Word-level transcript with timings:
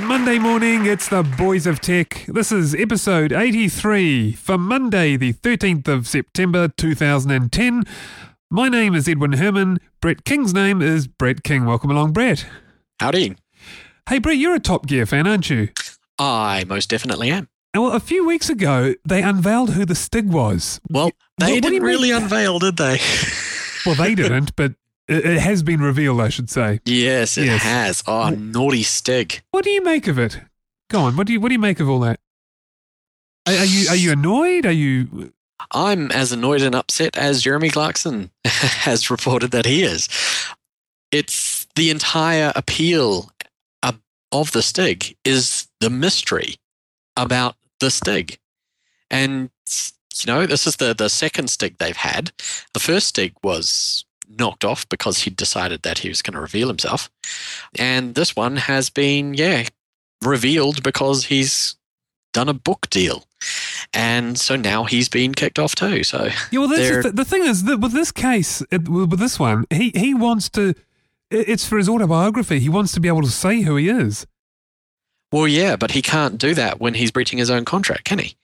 It's 0.00 0.08
Monday 0.08 0.38
morning. 0.38 0.86
It's 0.86 1.08
the 1.08 1.22
Boys 1.22 1.66
of 1.66 1.78
Tech. 1.82 2.24
This 2.26 2.50
is 2.50 2.74
episode 2.74 3.32
83 3.34 4.32
for 4.32 4.56
Monday, 4.56 5.18
the 5.18 5.34
13th 5.34 5.88
of 5.88 6.08
September 6.08 6.68
2010. 6.68 7.84
My 8.50 8.70
name 8.70 8.94
is 8.94 9.06
Edwin 9.06 9.34
Herman. 9.34 9.78
Brett 10.00 10.24
King's 10.24 10.54
name 10.54 10.80
is 10.80 11.06
Brett 11.06 11.42
King. 11.44 11.66
Welcome 11.66 11.90
along, 11.90 12.12
Brett. 12.14 12.46
Howdy. 12.98 13.36
Hey, 14.08 14.18
Brett, 14.18 14.38
you're 14.38 14.54
a 14.54 14.58
Top 14.58 14.86
Gear 14.86 15.04
fan, 15.04 15.26
aren't 15.26 15.50
you? 15.50 15.68
I 16.18 16.64
most 16.66 16.88
definitely 16.88 17.30
am. 17.30 17.50
Well, 17.74 17.92
a 17.92 18.00
few 18.00 18.26
weeks 18.26 18.48
ago, 18.48 18.94
they 19.04 19.22
unveiled 19.22 19.74
who 19.74 19.84
the 19.84 19.94
Stig 19.94 20.30
was. 20.32 20.80
Well, 20.88 21.10
they 21.36 21.52
What- 21.52 21.54
what 21.56 21.62
didn't 21.72 21.82
really 21.82 22.10
unveil, 22.10 22.58
did 22.58 22.78
they? 22.78 23.00
Well, 23.84 23.96
they 23.96 24.14
didn't, 24.14 24.56
but 24.56 24.72
it, 25.10 25.40
has 25.40 25.62
been 25.62 25.80
revealed, 25.80 26.20
I 26.20 26.28
should 26.28 26.48
say. 26.50 26.80
yes, 26.84 27.36
it 27.36 27.46
Yes. 27.46 27.62
has. 27.62 28.02
Oh, 28.06 28.30
naughty 28.30 28.82
Stig. 28.82 29.42
What 29.50 29.64
do 29.64 29.70
you 29.70 29.82
make 29.82 30.06
of 30.08 30.18
it? 30.18 30.40
Go 30.88 31.00
on. 31.02 31.16
What 31.16 31.26
do 31.26 31.32
you 31.32 31.40
What 31.40 31.48
do 31.48 31.54
you 31.54 31.58
make 31.60 31.80
of 31.80 31.88
all 31.88 32.00
that? 32.00 32.20
Are, 33.46 33.54
are 33.54 33.64
you 33.64 33.88
Are 33.88 33.96
you 33.96 34.12
annoyed? 34.12 34.66
Are 34.66 34.72
you? 34.72 35.32
I'm 35.72 36.10
as 36.12 36.32
annoyed 36.32 36.62
and 36.62 36.74
upset 36.74 37.16
as 37.16 37.42
Jeremy 37.42 37.68
Clarkson 37.70 38.30
has 38.46 39.10
reported 39.10 39.50
that 39.50 39.66
he 39.66 39.82
is. 39.82 40.08
It's 41.12 41.66
the 41.74 41.90
entire 41.90 42.52
appeal 42.56 43.30
of- 43.82 44.00
of 44.32 44.52
the 44.52 44.62
Stig 44.62 45.16
is 45.24 45.68
the 45.80 45.90
mystery 45.90 46.56
about 47.16 47.56
the 47.80 47.90
Stig. 47.90 48.38
And, 49.10 49.50
you 49.68 50.26
know, 50.26 50.46
this 50.46 50.66
is 50.66 50.76
the, 50.76 50.94
the 50.94 51.08
second 51.10 51.48
Stig 51.50 51.76
they've 51.78 51.96
had. 51.96 52.32
The 52.72 52.80
first 52.80 53.08
Stig 53.08 53.34
was 53.42 54.04
knocked 54.38 54.64
off 54.64 54.88
because 54.88 55.18
he 55.22 55.30
decided 55.30 55.82
that 55.82 55.98
he 55.98 56.08
was 56.08 56.22
going 56.22 56.34
to 56.34 56.40
reveal 56.40 56.68
himself. 56.68 57.10
And 57.78 58.14
this 58.14 58.36
one 58.36 58.56
has 58.56 58.88
been, 58.90 59.34
yeah, 59.34 59.66
revealed 60.24 60.82
because 60.82 61.24
he's 61.26 61.76
done 62.32 62.48
a 62.48 62.54
book 62.54 62.88
deal. 62.90 63.24
And 63.92 64.38
so 64.38 64.54
now 64.54 64.84
he's 64.84 65.08
been 65.08 65.34
kicked 65.34 65.58
off 65.58 65.74
too. 65.74 66.04
So 66.04 66.28
Yeah. 66.50 66.58
Well, 66.60 66.68
that's 66.68 66.80
They're- 66.80 67.02
the, 67.02 67.12
the 67.12 67.24
thing 67.24 67.42
is 67.44 67.64
that 67.64 67.78
with 67.80 67.92
this 67.92 68.12
case, 68.12 68.62
it, 68.70 68.88
with 68.88 69.18
this 69.18 69.38
one, 69.38 69.64
he 69.70 69.90
he 69.94 70.14
wants 70.14 70.48
to. 70.50 70.74
It's 71.30 71.64
for 71.66 71.78
his 71.78 71.88
autobiography. 71.88 72.58
He 72.60 72.68
wants 72.68 72.92
to 72.92 73.00
be 73.00 73.08
able 73.08 73.22
to 73.22 73.30
say 73.30 73.62
who 73.62 73.76
he 73.76 73.88
is. 73.88 74.26
Well, 75.32 75.46
yeah, 75.48 75.76
but 75.76 75.92
he 75.92 76.02
can't 76.02 76.38
do 76.38 76.54
that 76.54 76.80
when 76.80 76.94
he's 76.94 77.12
breaching 77.12 77.38
his 77.38 77.50
own 77.50 77.64
contract, 77.64 78.04
can 78.04 78.18
he? 78.18 78.36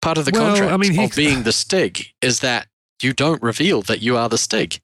Part 0.00 0.16
of 0.16 0.24
the 0.24 0.30
Well, 0.32 0.54
I 0.54 0.58
contract 0.58 0.80
mean, 0.80 0.92
he- 0.92 1.04
of 1.04 1.14
being 1.16 1.42
the 1.42 1.52
Stig 1.52 2.06
is 2.22 2.40
that 2.40 2.68
you 3.02 3.12
don't 3.12 3.42
reveal 3.42 3.82
that 3.82 4.00
you 4.00 4.16
are 4.16 4.28
the 4.28 4.38
Stig. 4.38 4.80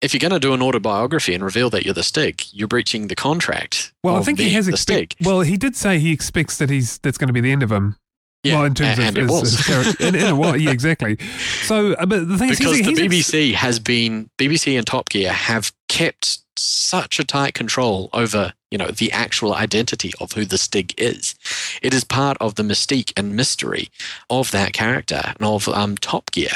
If 0.00 0.14
you're 0.14 0.20
going 0.20 0.32
to 0.32 0.40
do 0.40 0.54
an 0.54 0.62
autobiography 0.62 1.34
and 1.34 1.44
reveal 1.44 1.68
that 1.70 1.84
you're 1.84 1.94
the 1.94 2.02
Stig, 2.02 2.42
you're 2.52 2.68
breaching 2.68 3.08
the 3.08 3.14
contract. 3.14 3.92
Well, 4.02 4.16
I 4.16 4.22
think 4.22 4.38
he 4.38 4.50
has 4.50 4.66
expect, 4.66 5.14
Stig. 5.14 5.26
Well, 5.26 5.40
he 5.40 5.58
did 5.58 5.76
say 5.76 5.98
he 5.98 6.12
expects 6.12 6.56
that 6.58 6.70
he's 6.70 6.98
that's 6.98 7.18
going 7.18 7.28
to 7.28 7.34
be 7.34 7.40
the 7.40 7.52
end 7.52 7.62
of 7.62 7.70
him. 7.70 7.96
Yeah, 8.42 8.56
well, 8.56 8.64
in 8.64 8.74
terms 8.74 8.98
and, 8.98 9.00
of 9.00 9.06
and 9.08 9.18
it 9.18 9.20
his, 9.22 9.30
was. 9.30 9.52
his 9.52 9.66
character, 9.66 10.06
in, 10.06 10.14
in 10.14 10.26
a 10.26 10.34
way, 10.34 10.56
yeah, 10.56 10.70
exactly. 10.70 11.18
So, 11.64 11.92
uh, 11.92 12.06
but 12.06 12.26
the 12.26 12.38
thing 12.38 12.48
is, 12.48 12.58
because 12.58 12.76
he's, 12.76 12.86
the 12.86 12.92
he's 12.92 13.00
ex- 13.00 13.30
BBC 13.30 13.52
has 13.52 13.78
been 13.78 14.30
BBC 14.38 14.78
and 14.78 14.86
Top 14.86 15.10
Gear 15.10 15.30
have 15.30 15.72
kept 15.88 16.38
such 16.56 17.18
a 17.18 17.24
tight 17.24 17.54
control 17.54 18.08
over 18.12 18.52
you 18.70 18.78
know 18.78 18.88
the 18.88 19.12
actual 19.12 19.54
identity 19.54 20.12
of 20.20 20.32
who 20.32 20.44
the 20.44 20.56
Stig 20.56 20.94
is. 20.96 21.34
It 21.82 21.92
is 21.92 22.04
part 22.04 22.38
of 22.40 22.54
the 22.54 22.62
mystique 22.62 23.12
and 23.16 23.36
mystery 23.36 23.88
of 24.30 24.50
that 24.52 24.72
character 24.72 25.20
and 25.24 25.42
of 25.42 25.68
um, 25.68 25.96
Top 25.98 26.30
Gear. 26.30 26.52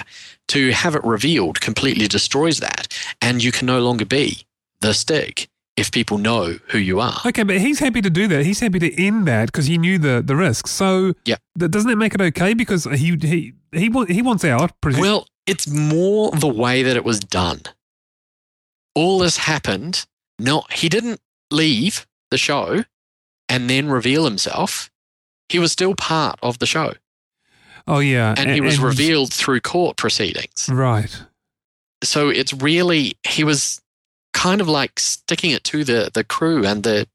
To 0.49 0.71
have 0.73 0.95
it 0.95 1.03
revealed 1.05 1.61
completely 1.61 2.07
destroys 2.07 2.61
that, 2.61 2.89
and 3.23 3.43
you 3.43 3.51
can 3.51 3.67
no 3.67 3.81
longer 3.81 4.05
be 4.05 4.47
the 4.81 4.93
Stig 4.93 5.49
if 5.77 5.91
people 5.91 6.19
know 6.19 6.59
who 6.69 6.79
you 6.79 7.01
are. 7.01 7.21
Okay, 7.27 7.43
but 7.43 7.59
he's 7.59 7.79
happy 7.81 8.01
to 8.03 8.11
do 8.11 8.29
that. 8.29 8.45
He's 8.45 8.61
happy 8.61 8.79
to 8.79 9.03
end 9.03 9.27
that 9.27 9.47
because 9.47 9.67
he 9.67 9.79
knew 9.79 9.99
the 9.99 10.23
the 10.25 10.37
risks. 10.37 10.71
So, 10.71 11.15
Yeah. 11.25 11.37
th- 11.59 11.71
doesn't 11.71 11.89
that 11.91 11.97
make 11.97 12.15
it 12.15 12.21
okay? 12.21 12.53
Because 12.55 12.85
he 12.85 13.17
he 13.21 13.55
he 13.73 13.89
wa- 13.89 14.05
he 14.07 14.21
wants 14.23 14.45
out. 14.45 14.79
Presu- 14.83 15.01
Well, 15.01 15.27
it's 15.47 15.67
more 15.67 16.31
the 16.33 16.47
way 16.47 16.83
that 16.83 16.95
it 16.97 17.05
was 17.05 17.19
done. 17.21 17.63
All 18.95 19.19
this 19.19 19.39
happened. 19.39 20.05
Not 20.39 20.73
he 20.75 20.89
didn't 20.89 21.21
leave 21.51 22.07
the 22.31 22.39
show 22.39 22.85
and 23.49 23.69
then 23.71 23.89
reveal 23.89 24.25
himself. 24.25 24.91
He 25.49 25.59
was 25.59 25.73
still 25.73 25.95
part 25.95 26.39
of 26.43 26.59
the 26.59 26.67
show, 26.67 26.95
oh 27.87 27.99
yeah, 28.01 28.35
and 28.37 28.51
he 28.51 28.61
was 28.61 28.79
revealed 28.79 29.33
through 29.33 29.61
court 29.61 29.97
proceedings. 29.97 30.69
Right. 30.71 31.17
So 32.03 32.29
it's 32.29 32.53
really 32.53 33.17
he 33.27 33.45
was 33.45 33.81
kind 34.33 34.61
of 34.61 34.69
like 34.69 34.99
sticking 34.99 35.51
it 35.51 35.65
to 35.65 35.85
the 35.85 36.11
the 36.13 36.25
crew 36.25 36.67
and 36.67 36.83
the 36.83 37.07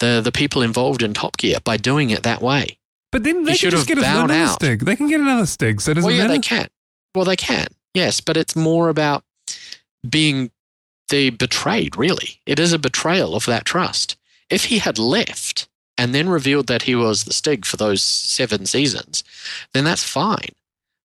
the 0.00 0.20
the 0.22 0.32
people 0.32 0.62
involved 0.62 1.02
in 1.02 1.14
Top 1.14 1.36
Gear 1.36 1.58
by 1.62 1.76
doing 1.76 2.10
it 2.10 2.22
that 2.22 2.42
way. 2.42 2.78
But 3.12 3.24
then 3.24 3.44
they 3.44 3.52
He 3.52 3.58
can 3.58 3.70
should 3.70 3.70
just 3.72 3.88
have 3.88 3.98
get 3.98 4.04
another 4.06 4.34
out. 4.34 4.54
stig. 4.54 4.84
They 4.84 4.96
can 4.96 5.08
get 5.08 5.20
another 5.20 5.46
stig. 5.46 5.80
So 5.80 5.94
does 5.94 6.04
well, 6.04 6.12
yeah, 6.14 6.22
matter? 6.22 6.34
they 6.34 6.38
can. 6.40 6.68
Well, 7.14 7.24
they 7.24 7.36
can. 7.36 7.66
Yes, 7.92 8.20
but 8.20 8.36
it's 8.36 8.54
more 8.54 8.88
about 8.88 9.24
being 10.08 10.50
the 11.08 11.30
betrayed. 11.30 11.96
Really, 11.96 12.40
it 12.46 12.58
is 12.60 12.72
a 12.72 12.78
betrayal 12.78 13.34
of 13.34 13.46
that 13.46 13.64
trust. 13.64 14.16
If 14.48 14.66
he 14.66 14.78
had 14.78 14.98
left 14.98 15.68
and 16.00 16.14
then 16.14 16.30
revealed 16.30 16.66
that 16.68 16.84
he 16.84 16.94
was 16.94 17.24
the 17.24 17.32
Stig 17.34 17.66
for 17.66 17.76
those 17.76 18.00
seven 18.00 18.64
seasons, 18.64 19.22
then 19.74 19.84
that's 19.84 20.02
fine. 20.02 20.54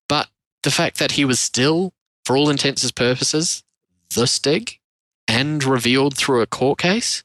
But 0.08 0.30
the 0.64 0.72
fact 0.72 1.00
that 1.00 1.12
he 1.12 1.26
was 1.26 1.38
still, 1.38 1.92
for 2.24 2.38
all 2.38 2.50
intents 2.50 2.82
and 2.82 2.96
purposes, 2.96 3.62
the 4.16 4.26
Stig 4.26 4.80
and 5.28 5.62
revealed 5.66 6.16
through 6.16 6.40
a 6.40 6.48
court 6.48 6.80
case, 6.80 7.24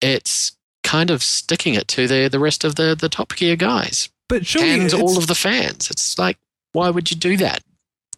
it's 0.00 0.56
kind 0.82 1.10
of 1.10 1.22
sticking 1.22 1.74
it 1.74 1.88
to 1.88 2.08
the 2.08 2.28
the 2.28 2.40
rest 2.40 2.64
of 2.64 2.76
the 2.76 2.96
the 2.98 3.10
Top 3.10 3.36
Gear 3.36 3.54
guys 3.54 4.08
But 4.30 4.46
surely, 4.46 4.80
and 4.80 4.94
all 4.94 5.18
of 5.18 5.26
the 5.26 5.34
fans. 5.34 5.90
It's 5.90 6.18
like, 6.18 6.38
why 6.72 6.88
would 6.88 7.10
you 7.10 7.18
do 7.18 7.36
that? 7.36 7.62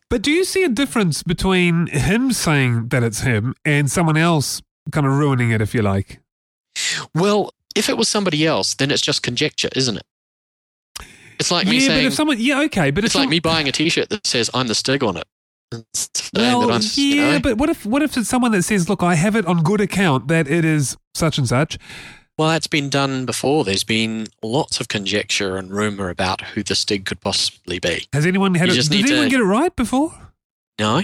But 0.09 0.23
do 0.23 0.31
you 0.31 0.45
see 0.45 0.63
a 0.63 0.69
difference 0.69 1.25
between 1.25 1.89
him 1.89 2.31
saying 2.33 2.89
that 2.91 3.03
it's 3.03 3.23
him 3.23 3.57
and 3.65 3.91
someone 3.91 4.17
else 4.17 4.63
kind 4.93 5.09
of 5.09 5.19
ruining 5.19 5.51
it, 5.51 5.61
if 5.61 5.75
you 5.75 5.83
like? 5.83 6.21
Well, 7.15 7.53
if 7.75 7.89
it 7.89 7.97
was 7.97 8.09
somebody 8.09 8.47
else, 8.47 8.75
then 8.75 8.91
it's 8.91 9.03
just 9.03 9.23
conjecture, 9.23 9.69
isn't 9.75 9.97
it? 9.97 11.07
It's 11.41 11.51
like 11.51 11.67
me 11.67 11.79
yeah, 11.79 11.87
saying, 11.89 12.05
but 12.05 12.07
if 12.07 12.15
someone, 12.15 12.37
yeah, 12.39 12.61
okay, 12.63 12.91
but 12.91 13.05
it's 13.05 13.15
like 13.15 13.29
me 13.29 13.41
buying 13.41 13.69
a 13.69 13.73
T-shirt 13.73 14.09
that 14.11 14.27
says 14.27 14.51
"I'm 14.55 14.69
the 14.69 14.75
Stig" 14.75 15.03
on 15.03 15.17
it. 15.17 15.25
Well, 16.33 16.71
yeah, 16.71 16.79
you 16.95 17.17
know, 17.17 17.41
but 17.41 17.59
what 17.59 17.69
if 17.69 17.85
what 17.85 18.03
if 18.03 18.17
it's 18.17 18.29
someone 18.29 18.53
that 18.53 18.63
says, 18.63 18.89
"Look, 18.89 19.03
I 19.03 19.15
have 19.17 19.35
it 19.35 19.45
on 19.47 19.63
good 19.63 19.81
account 19.81 20.29
that 20.29 20.49
it 20.49 20.65
is 20.65 20.97
such 21.15 21.39
and 21.39 21.49
such." 21.49 21.79
well, 22.39 22.49
that's 22.49 22.67
been 22.67 22.89
done 22.89 23.27
before. 23.27 23.65
There's 23.65 23.85
been 23.85 24.27
lots 24.43 24.81
of 24.81 24.89
conjecture 24.89 25.57
and 25.57 25.71
rumor 25.71 26.09
about 26.09 26.41
who 26.41 26.63
the 26.63 26.75
Stig 26.75 27.05
could 27.05 27.21
possibly 27.21 27.79
be. 27.79 28.07
Has 28.13 28.27
anyone 28.27 28.55
had 28.55 28.69
You 28.69 28.81
it? 28.81 28.89
Did 28.89 29.05
anyone 29.05 29.25
to- 29.25 29.31
get 29.31 29.41
it 29.41 29.45
right 29.45 29.75
before? 29.75 30.13
No, 30.81 31.03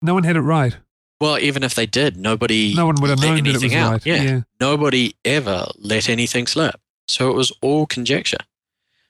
No 0.00 0.14
one 0.14 0.22
had 0.22 0.36
it 0.36 0.40
right. 0.40 0.76
Well, 1.20 1.38
even 1.38 1.62
if 1.62 1.74
they 1.74 1.86
did, 1.86 2.16
nobody 2.16 2.74
No 2.74 2.86
one 2.86 2.96
would 3.00 3.10
have 3.10 3.20
known 3.20 3.36
that 3.36 3.46
it 3.46 3.52
was 3.52 3.62
anything 3.62 3.78
out. 3.78 3.92
right. 3.92 4.06
Yeah. 4.06 4.22
yeah. 4.22 4.40
nobody 4.60 5.14
ever 5.24 5.66
let 5.76 6.08
anything 6.08 6.46
slip. 6.46 6.80
So 7.08 7.30
it 7.30 7.34
was 7.34 7.52
all 7.62 7.86
conjecture. 7.86 8.38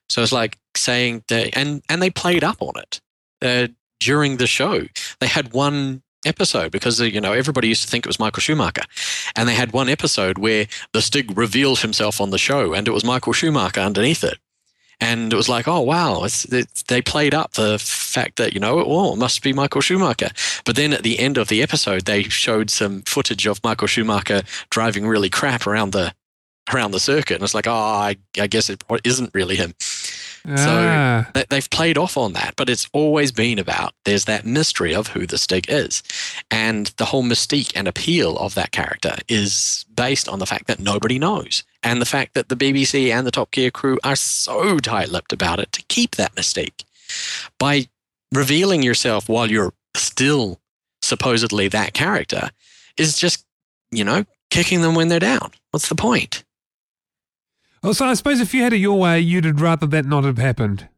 So 0.08 0.22
it's 0.22 0.32
like 0.32 0.58
saying 0.76 1.24
that, 1.28 1.56
and 1.56 1.82
and 1.88 2.00
they 2.00 2.10
played 2.10 2.44
up 2.44 2.62
on 2.62 2.72
it 2.76 3.00
uh, 3.42 3.68
during 4.00 4.38
the 4.38 4.46
show. 4.46 4.84
They 5.20 5.26
had 5.26 5.52
one 5.52 6.02
episode 6.24 6.72
because 6.72 7.00
uh, 7.00 7.04
you 7.04 7.20
know 7.20 7.32
everybody 7.32 7.68
used 7.68 7.82
to 7.82 7.88
think 7.88 8.06
it 8.06 8.08
was 8.08 8.18
Michael 8.18 8.40
Schumacher, 8.40 8.84
and 9.36 9.48
they 9.48 9.54
had 9.54 9.72
one 9.72 9.88
episode 9.88 10.38
where 10.38 10.66
the 10.92 11.02
Stig 11.02 11.36
revealed 11.36 11.80
himself 11.80 12.20
on 12.20 12.30
the 12.30 12.38
show, 12.38 12.72
and 12.72 12.88
it 12.88 12.92
was 12.92 13.04
Michael 13.04 13.32
Schumacher 13.34 13.80
underneath 13.80 14.24
it. 14.24 14.38
And 15.00 15.32
it 15.32 15.36
was 15.36 15.48
like, 15.48 15.68
oh 15.68 15.80
wow! 15.80 16.24
It's, 16.24 16.42
they 16.88 17.00
played 17.00 17.32
up 17.32 17.52
the 17.52 17.78
fact 17.78 18.36
that 18.36 18.52
you 18.52 18.60
know, 18.60 18.82
oh, 18.84 19.12
it 19.12 19.18
must 19.18 19.42
be 19.42 19.52
Michael 19.52 19.80
Schumacher. 19.80 20.30
But 20.64 20.74
then 20.74 20.92
at 20.92 21.04
the 21.04 21.20
end 21.20 21.38
of 21.38 21.48
the 21.48 21.62
episode, 21.62 22.04
they 22.04 22.24
showed 22.24 22.68
some 22.68 23.02
footage 23.02 23.46
of 23.46 23.62
Michael 23.62 23.86
Schumacher 23.86 24.42
driving 24.70 25.06
really 25.06 25.30
crap 25.30 25.66
around 25.66 25.92
the 25.92 26.12
around 26.72 26.90
the 26.90 27.00
circuit, 27.00 27.34
and 27.34 27.44
it's 27.44 27.54
like, 27.54 27.66
oh, 27.66 27.72
I, 27.72 28.16
I 28.38 28.46
guess 28.46 28.68
it 28.68 28.82
isn't 29.04 29.30
really 29.34 29.56
him. 29.56 29.74
Ah, 30.46 31.28
They- 31.34 31.44
They've 31.48 31.70
played 31.70 31.98
off 31.98 32.16
on 32.16 32.32
that, 32.34 32.54
but 32.56 32.68
it's 32.68 32.88
always 32.92 33.32
been 33.32 33.58
about 33.58 33.94
there's 34.04 34.24
that 34.26 34.44
mystery 34.46 34.94
of 34.94 35.08
who 35.08 35.26
the 35.26 35.38
Stig 35.38 35.66
is. 35.68 36.02
And 36.50 36.86
the 36.98 37.06
whole 37.06 37.22
mystique 37.24 37.72
and 37.74 37.88
appeal 37.88 38.36
of 38.38 38.54
that 38.54 38.70
character 38.72 39.16
is 39.28 39.84
based 39.94 40.28
on 40.28 40.38
the 40.38 40.46
fact 40.46 40.66
that 40.68 40.78
nobody 40.80 41.18
knows. 41.18 41.62
And 41.82 42.00
the 42.00 42.06
fact 42.06 42.34
that 42.34 42.48
the 42.48 42.56
BBC 42.56 43.10
and 43.12 43.26
the 43.26 43.30
Top 43.30 43.50
Gear 43.50 43.70
crew 43.70 43.98
are 44.04 44.16
so 44.16 44.78
tight 44.78 45.08
lipped 45.10 45.32
about 45.32 45.58
it 45.60 45.72
to 45.72 45.82
keep 45.88 46.16
that 46.16 46.34
mystique. 46.34 46.82
By 47.58 47.88
revealing 48.32 48.82
yourself 48.82 49.28
while 49.28 49.50
you're 49.50 49.72
still 49.96 50.60
supposedly 51.02 51.68
that 51.68 51.94
character 51.94 52.50
is 52.96 53.16
just, 53.16 53.44
you 53.90 54.04
know, 54.04 54.24
kicking 54.50 54.82
them 54.82 54.94
when 54.94 55.08
they're 55.08 55.18
down. 55.20 55.52
What's 55.70 55.88
the 55.88 55.94
point? 55.94 56.44
Oh, 57.82 57.92
so 57.92 58.06
I 58.06 58.14
suppose 58.14 58.40
if 58.40 58.52
you 58.54 58.62
had 58.62 58.72
it 58.72 58.78
your 58.78 58.98
way, 58.98 59.20
you'd 59.20 59.44
have 59.44 59.60
rather 59.60 59.86
that 59.86 60.04
not 60.04 60.24
have 60.24 60.38
happened. 60.38 60.88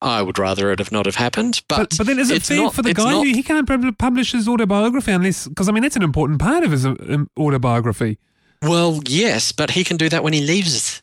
I 0.00 0.20
would 0.22 0.38
rather 0.38 0.72
it 0.72 0.78
have 0.80 0.90
not 0.90 1.06
have 1.06 1.14
happened, 1.16 1.62
but 1.68 1.90
But, 1.90 1.98
but 1.98 2.06
then 2.08 2.18
is 2.18 2.30
it 2.30 2.42
fair 2.42 2.56
not- 2.56 2.74
for 2.74 2.82
the 2.82 2.92
guy 2.94 3.04
not- 3.12 3.24
who 3.26 3.32
he 3.32 3.42
can't 3.42 3.98
publish 3.98 4.32
his 4.32 4.48
autobiography 4.48 5.12
unless 5.12 5.46
because 5.46 5.68
I 5.68 5.72
mean 5.72 5.82
that's 5.82 5.94
an 5.96 6.02
important 6.02 6.40
part 6.40 6.64
of 6.64 6.72
his 6.72 6.84
um, 6.84 7.28
autobiography. 7.38 8.18
Well, 8.62 9.00
yes, 9.06 9.52
but 9.52 9.72
he 9.72 9.84
can 9.84 9.96
do 9.96 10.08
that 10.08 10.22
when 10.24 10.32
he 10.32 10.40
leaves. 10.40 11.02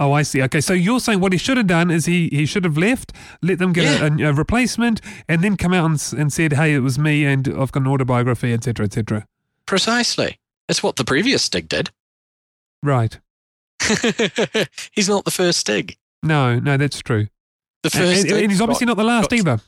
Oh, 0.00 0.12
I 0.12 0.22
see. 0.22 0.40
Okay, 0.42 0.60
so 0.60 0.72
you're 0.72 1.00
saying 1.00 1.18
what 1.18 1.32
he 1.32 1.38
should 1.38 1.56
have 1.56 1.66
done 1.66 1.90
is 1.90 2.06
he, 2.06 2.28
he 2.30 2.46
should 2.46 2.62
have 2.64 2.76
left, 2.78 3.12
let 3.42 3.58
them 3.58 3.72
get 3.72 4.00
a, 4.00 4.04
a, 4.26 4.30
a 4.30 4.32
replacement, 4.32 5.00
and 5.28 5.42
then 5.42 5.56
come 5.56 5.74
out 5.74 5.86
and, 5.90 6.20
and 6.20 6.32
said, 6.32 6.52
"Hey, 6.52 6.74
it 6.74 6.80
was 6.80 6.96
me, 7.00 7.24
and 7.24 7.48
I've 7.48 7.72
got 7.72 7.82
an 7.82 7.88
autobiography, 7.88 8.52
etc., 8.52 8.86
etc." 8.86 9.26
Precisely. 9.66 10.38
That's 10.68 10.82
what 10.84 10.94
the 10.96 11.04
previous 11.04 11.42
Stig 11.42 11.68
did. 11.68 11.90
Right? 12.82 13.18
he's 14.92 15.08
not 15.08 15.24
the 15.24 15.30
first 15.30 15.60
Stig. 15.60 15.96
No, 16.22 16.58
no, 16.58 16.76
that's 16.76 17.00
true. 17.00 17.28
The 17.82 17.90
first 17.90 18.26
and- 18.26 18.32
and 18.32 18.50
he's 18.50 18.60
obviously 18.60 18.86
got- 18.86 18.90
not 18.90 18.96
the 18.96 19.04
last 19.04 19.30
got- 19.30 19.38
either. 19.38 19.60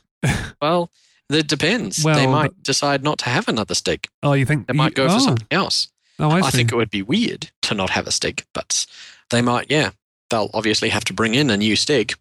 Well, 0.61 0.91
it 1.29 1.47
depends. 1.47 2.03
Well, 2.03 2.15
they 2.15 2.27
might 2.27 2.61
decide 2.63 3.03
not 3.03 3.19
to 3.19 3.25
have 3.29 3.47
another 3.47 3.73
Stig. 3.75 4.07
Oh, 4.21 4.33
you 4.33 4.45
think 4.45 4.67
They 4.67 4.73
might 4.73 4.93
go 4.93 5.05
oh, 5.05 5.09
for 5.09 5.19
something 5.19 5.47
else. 5.49 5.87
Oh, 6.19 6.25
oh 6.25 6.29
I, 6.31 6.39
I, 6.39 6.49
see. 6.49 6.57
think 6.57 6.71
it 6.71 6.75
would 6.75 6.91
be 6.91 7.01
weird 7.01 7.51
to 7.63 7.73
not 7.73 7.89
have 7.91 8.07
a 8.07 8.11
Stig, 8.11 8.43
but 8.53 8.85
they 9.29 9.41
might, 9.41 9.71
yeah. 9.71 9.91
They'll 10.29 10.51
obviously 10.53 10.89
have 10.89 11.05
to 11.05 11.13
bring 11.13 11.35
in 11.35 11.49
a 11.49 11.57
new 11.57 11.75
Stig. 11.75 12.13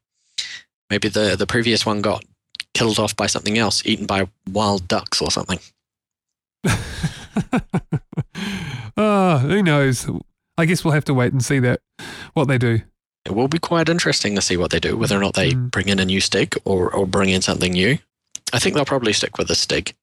Maybe 0.89 1.09
the, 1.09 1.37
the 1.37 1.47
previous 1.47 1.85
one 1.87 2.01
got 2.01 2.25
killed 2.75 2.99
off 2.99 3.15
by 3.17 3.27
something 3.27 3.59
else, 3.59 3.85
eaten 3.85 4.07
by 4.07 4.29
wild 4.51 4.89
ducks 4.89 5.21
or 5.21 5.31
something. 5.31 5.59
oh, 8.97 9.39
who 9.39 9.63
knows? 9.63 10.09
I 10.61 10.67
guess 10.67 10.85
we'll 10.85 10.95
have 10.95 11.05
to 11.07 11.15
wait 11.15 11.33
and 11.33 11.45
see 11.45 11.59
that 11.61 11.81
what 12.35 12.47
they 12.49 12.59
do. 12.59 12.81
It 13.27 13.33
will 13.33 13.49
be 13.49 13.59
quite 13.59 13.89
interesting 13.89 14.35
to 14.37 14.41
see 14.43 14.57
what 14.57 14.71
they 14.71 14.81
do, 14.81 14.97
whether 14.97 15.17
or 15.17 15.21
not 15.21 15.35
they 15.35 15.51
Mm. 15.53 15.71
bring 15.71 15.89
in 15.89 15.99
a 15.99 16.05
new 16.05 16.21
Stig 16.21 16.57
or, 16.65 16.91
or 16.95 17.07
bring 17.07 17.29
in 17.31 17.43
something 17.43 17.73
new. 17.73 17.99
I 18.53 18.59
think 18.59 18.75
they'll 18.75 18.85
probably 18.85 19.13
stick 19.13 19.39
with 19.39 19.49
the 19.49 19.55
Stig. 19.55 19.95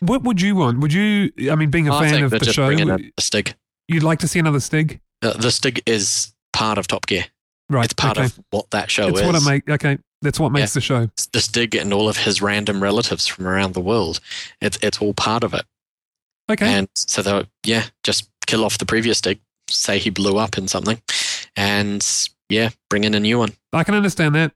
What 0.00 0.22
would 0.22 0.40
you 0.40 0.56
want? 0.56 0.80
Would 0.80 0.92
you? 0.92 1.30
I 1.50 1.54
mean, 1.54 1.70
being 1.70 1.88
a 1.88 1.94
I 1.94 2.08
fan 2.10 2.24
of 2.24 2.30
the 2.30 2.44
show, 2.52 2.66
bringing 2.66 2.88
would- 2.90 3.00
in 3.00 3.12
a 3.16 3.20
Stig. 3.22 3.54
you'd 3.88 4.02
like 4.02 4.18
to 4.20 4.28
see 4.28 4.38
another 4.38 4.60
Stig, 4.60 5.00
Uh, 5.22 5.32
the 5.34 5.50
Stig 5.50 5.82
is 5.86 6.32
part 6.52 6.78
of 6.78 6.86
Top 6.86 7.06
Gear. 7.06 7.26
right? 7.70 7.84
It's 7.84 7.94
part 7.94 8.16
okay. 8.18 8.26
of 8.26 8.38
what 8.50 8.70
that 8.70 8.90
show 8.90 9.08
It's 9.08 9.20
is. 9.20 9.26
what 9.26 9.34
it 9.34 9.44
make. 9.44 9.68
Okay, 9.68 9.98
that's 10.22 10.40
what 10.40 10.50
makes 10.52 10.74
the 10.74 10.80
show. 10.80 11.02
It's 11.02 11.26
the 11.26 11.40
Stig 11.40 11.74
and 11.74 11.92
all 11.92 12.08
of 12.08 12.16
his 12.18 12.42
random 12.42 12.82
relatives 12.82 13.26
from 13.26 13.46
around 13.46 13.74
the 13.74 13.80
world. 13.80 14.20
It's 14.60 14.78
it's 14.82 14.98
all 15.00 15.14
part 15.14 15.44
of 15.44 15.54
it. 15.54 15.64
Okay, 16.50 16.66
And 16.66 16.88
so 16.96 17.22
they'll 17.22 17.46
yeah, 17.64 17.84
just 18.02 18.28
kill 18.46 18.64
off 18.64 18.76
the 18.78 18.84
previous 18.86 19.18
Stig, 19.18 19.38
say 19.74 19.98
he 19.98 20.10
blew 20.10 20.36
up 20.38 20.56
in 20.58 20.68
something, 20.68 21.00
and 21.56 22.06
yeah, 22.48 22.70
bring 22.88 23.04
in 23.04 23.14
a 23.14 23.20
new 23.20 23.38
one. 23.38 23.52
I 23.72 23.84
can 23.84 23.94
understand 23.94 24.34
that. 24.34 24.52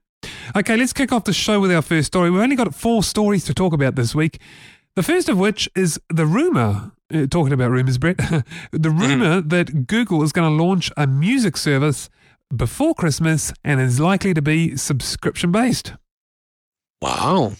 Okay, 0.55 0.75
let's 0.75 0.93
kick 0.93 1.11
off 1.11 1.25
the 1.25 1.33
show 1.33 1.59
with 1.59 1.71
our 1.71 1.81
first 1.81 2.07
story. 2.07 2.29
We've 2.29 2.41
only 2.41 2.55
got 2.55 2.73
four 2.73 3.03
stories 3.03 3.45
to 3.45 3.53
talk 3.53 3.73
about 3.73 3.95
this 3.95 4.15
week. 4.15 4.39
The 4.95 5.03
first 5.03 5.29
of 5.29 5.37
which 5.37 5.69
is 5.75 5.99
the 6.09 6.25
rumor, 6.25 6.91
uh, 7.13 7.27
talking 7.27 7.53
about 7.53 7.71
rumors, 7.71 7.97
Brett, 7.97 8.17
the 8.71 8.89
rumor 8.89 9.41
that 9.41 9.87
Google 9.87 10.23
is 10.23 10.31
going 10.31 10.49
to 10.49 10.63
launch 10.63 10.91
a 10.97 11.07
music 11.07 11.55
service 11.55 12.09
before 12.55 12.95
Christmas 12.95 13.53
and 13.63 13.79
is 13.79 13.99
likely 13.99 14.33
to 14.33 14.41
be 14.41 14.75
subscription 14.75 15.51
based. 15.51 15.93
Wow. 17.01 17.53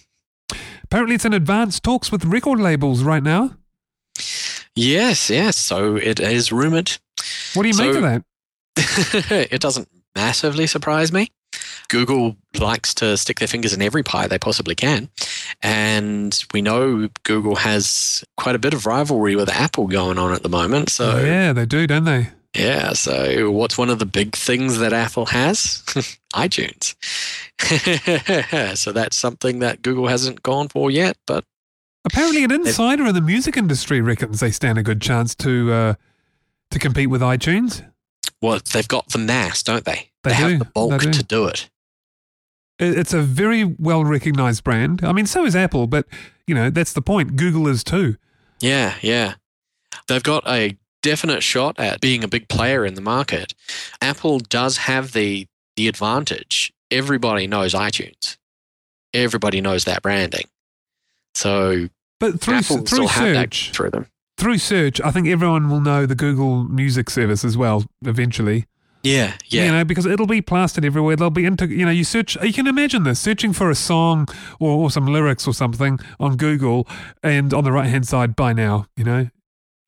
Apparently, 0.83 1.15
it's 1.15 1.25
in 1.25 1.33
advanced 1.33 1.83
talks 1.83 2.11
with 2.11 2.25
record 2.25 2.59
labels 2.59 3.03
right 3.03 3.23
now. 3.23 3.55
Yes, 4.75 5.29
yes. 5.29 5.55
So 5.55 5.95
it 5.95 6.19
is 6.19 6.51
rumored. 6.51 6.97
What 7.53 7.63
do 7.63 7.69
you 7.69 7.77
make 7.77 7.95
of 7.95 8.01
that? 8.01 8.23
it 9.51 9.61
doesn't 9.61 9.89
massively 10.15 10.67
surprise 10.67 11.11
me. 11.11 11.31
Google 11.89 12.37
likes 12.59 12.93
to 12.95 13.17
stick 13.17 13.39
their 13.39 13.47
fingers 13.47 13.73
in 13.73 13.81
every 13.81 14.03
pie 14.03 14.27
they 14.27 14.37
possibly 14.37 14.75
can. 14.75 15.09
And 15.63 16.39
we 16.53 16.61
know 16.61 17.09
Google 17.23 17.55
has 17.55 18.23
quite 18.37 18.55
a 18.55 18.59
bit 18.59 18.73
of 18.73 18.85
rivalry 18.85 19.35
with 19.35 19.49
Apple 19.49 19.87
going 19.87 20.19
on 20.19 20.31
at 20.31 20.43
the 20.43 20.49
moment. 20.49 20.89
So, 20.89 21.17
yeah. 21.17 21.25
yeah, 21.25 21.53
they 21.53 21.65
do, 21.65 21.87
don't 21.87 22.03
they? 22.03 22.29
Yeah, 22.55 22.93
so 22.93 23.51
what's 23.51 23.77
one 23.77 23.89
of 23.89 23.99
the 23.99 24.05
big 24.05 24.35
things 24.35 24.79
that 24.79 24.93
Apple 24.93 25.27
has? 25.27 25.83
iTunes. 26.33 26.95
so 28.77 28.91
that's 28.91 29.17
something 29.17 29.59
that 29.59 29.81
Google 29.81 30.07
hasn't 30.07 30.43
gone 30.43 30.67
for 30.67 30.89
yet. 30.89 31.17
But 31.25 31.43
Apparently, 32.05 32.43
an 32.43 32.51
insider 32.51 33.05
in 33.05 33.13
the 33.13 33.21
music 33.21 33.57
industry 33.57 34.01
reckons 34.01 34.39
they 34.39 34.51
stand 34.51 34.77
a 34.77 34.83
good 34.83 35.01
chance 35.01 35.35
to 35.35 35.71
uh, 35.71 35.93
to 36.71 36.79
compete 36.79 37.09
with 37.09 37.21
iTunes. 37.21 37.85
well, 38.41 38.59
they've 38.73 38.87
got 38.87 39.09
the 39.09 39.17
mass, 39.17 39.63
don't 39.63 39.85
they? 39.85 40.09
They 40.23 40.33
have 40.33 40.49
do, 40.49 40.57
the 40.59 40.65
bulk 40.65 41.01
do. 41.01 41.11
to 41.11 41.23
do 41.23 41.45
it. 41.47 41.69
It- 42.79 42.97
It's 42.97 43.13
a 43.13 43.21
very 43.21 43.63
well 43.63 44.03
recognized 44.05 44.63
brand. 44.63 45.03
I 45.03 45.11
mean, 45.11 45.25
so 45.25 45.45
is 45.45 45.55
Apple, 45.55 45.87
but 45.87 46.05
you 46.47 46.55
know 46.55 46.69
that's 46.69 46.93
the 46.93 47.01
point. 47.01 47.35
Google 47.35 47.67
is 47.67 47.83
too. 47.83 48.15
Yeah, 48.61 48.95
yeah. 49.01 49.35
They've 50.07 50.23
got 50.23 50.43
a 50.47 50.77
definite 51.01 51.41
shot 51.43 51.79
at 51.79 52.01
being 52.01 52.23
a 52.23 52.27
big 52.27 52.47
player 52.49 52.85
in 52.85 52.93
the 52.95 53.01
market. 53.01 53.53
Apple 54.01 54.39
does 54.39 54.77
have 54.77 55.13
the 55.13 55.47
the 55.75 55.87
advantage. 55.87 56.73
Everybody 56.91 57.47
knows 57.47 57.73
iTunes. 57.73 58.37
Everybody 59.13 59.61
knows 59.61 59.85
that 59.85 60.01
branding. 60.01 60.45
So 61.35 61.89
But 62.19 62.41
through 62.41 62.55
Apple 62.55 62.77
through 62.77 62.85
still 62.85 63.07
have 63.07 63.33
that 63.33 63.53
search, 63.53 63.71
through 63.71 63.91
them. 63.91 64.07
Through 64.39 64.57
search, 64.57 64.99
I 65.01 65.11
think 65.11 65.27
everyone 65.27 65.69
will 65.69 65.81
know 65.81 66.05
the 66.05 66.15
Google 66.15 66.63
Music 66.63 67.09
service 67.09 67.43
as 67.45 67.55
well 67.57 67.83
eventually. 68.05 68.65
Yeah, 69.03 69.33
yeah. 69.47 69.65
You 69.65 69.71
know, 69.71 69.85
because 69.85 70.05
it'll 70.05 70.27
be 70.27 70.41
plastered 70.41 70.83
everywhere. 70.83 71.15
They'll 71.15 71.29
be 71.29 71.45
into, 71.45 71.67
you 71.67 71.85
know, 71.85 71.91
you 71.91 72.03
search, 72.03 72.35
you 72.43 72.51
can 72.51 72.67
imagine 72.67 73.03
this 73.03 73.19
searching 73.19 73.53
for 73.53 73.69
a 73.69 73.75
song 73.75 74.27
or, 74.59 74.71
or 74.71 74.91
some 74.91 75.05
lyrics 75.07 75.47
or 75.47 75.53
something 75.53 75.99
on 76.19 76.35
Google, 76.35 76.85
and 77.23 77.53
on 77.53 77.63
the 77.63 77.71
right 77.71 77.87
hand 77.89 78.07
side, 78.07 78.35
buy 78.35 78.51
now, 78.51 78.87
you 78.97 79.03
know, 79.05 79.29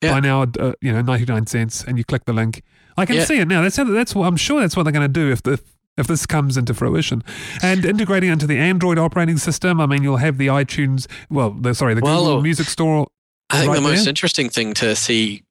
Yeah. 0.01 0.11
buy 0.13 0.19
now, 0.21 0.43
uh, 0.43 0.73
you 0.81 0.93
know, 0.93 1.01
99 1.01 1.45
cents, 1.47 1.83
and 1.83 1.97
you 1.97 2.05
click 2.05 2.23
the 2.25 2.31
link. 2.33 2.61
I 2.97 3.05
can 3.05 3.17
Yeah. 3.17 3.25
see 3.25 3.37
it 3.39 3.47
now. 3.49 3.61
That's 3.61 3.75
how, 3.77 3.83
that's 3.83 4.15
what 4.15 4.27
I'm 4.27 4.37
sure 4.37 4.61
that's 4.61 4.77
what 4.77 4.83
they're 4.83 4.93
going 4.93 5.03
to 5.03 5.19
do 5.21 5.29
if 5.29 5.43
the, 5.43 5.59
if 5.97 6.07
this 6.07 6.25
comes 6.25 6.55
into 6.55 6.73
fruition. 6.73 7.21
And 7.61 7.83
integrating 7.83 8.29
into 8.29 8.47
the 8.47 8.57
Android 8.57 8.97
operating 8.97 9.37
system, 9.37 9.81
I 9.81 9.87
mean, 9.87 10.03
you'll 10.03 10.17
have 10.17 10.37
the 10.37 10.47
iTunes, 10.47 11.05
well, 11.29 11.49
the, 11.51 11.73
sorry, 11.75 11.95
the 11.95 12.01
Well, 12.01 12.23
Google 12.23 12.41
Music 12.43 12.67
Store. 12.67 13.07
I 13.51 13.59
think 13.59 13.69
right 13.69 13.75
the 13.75 13.81
most 13.81 14.03
there. 14.03 14.09
interesting 14.09 14.49
thing 14.49 14.73
to 14.75 14.95
see 14.95 15.43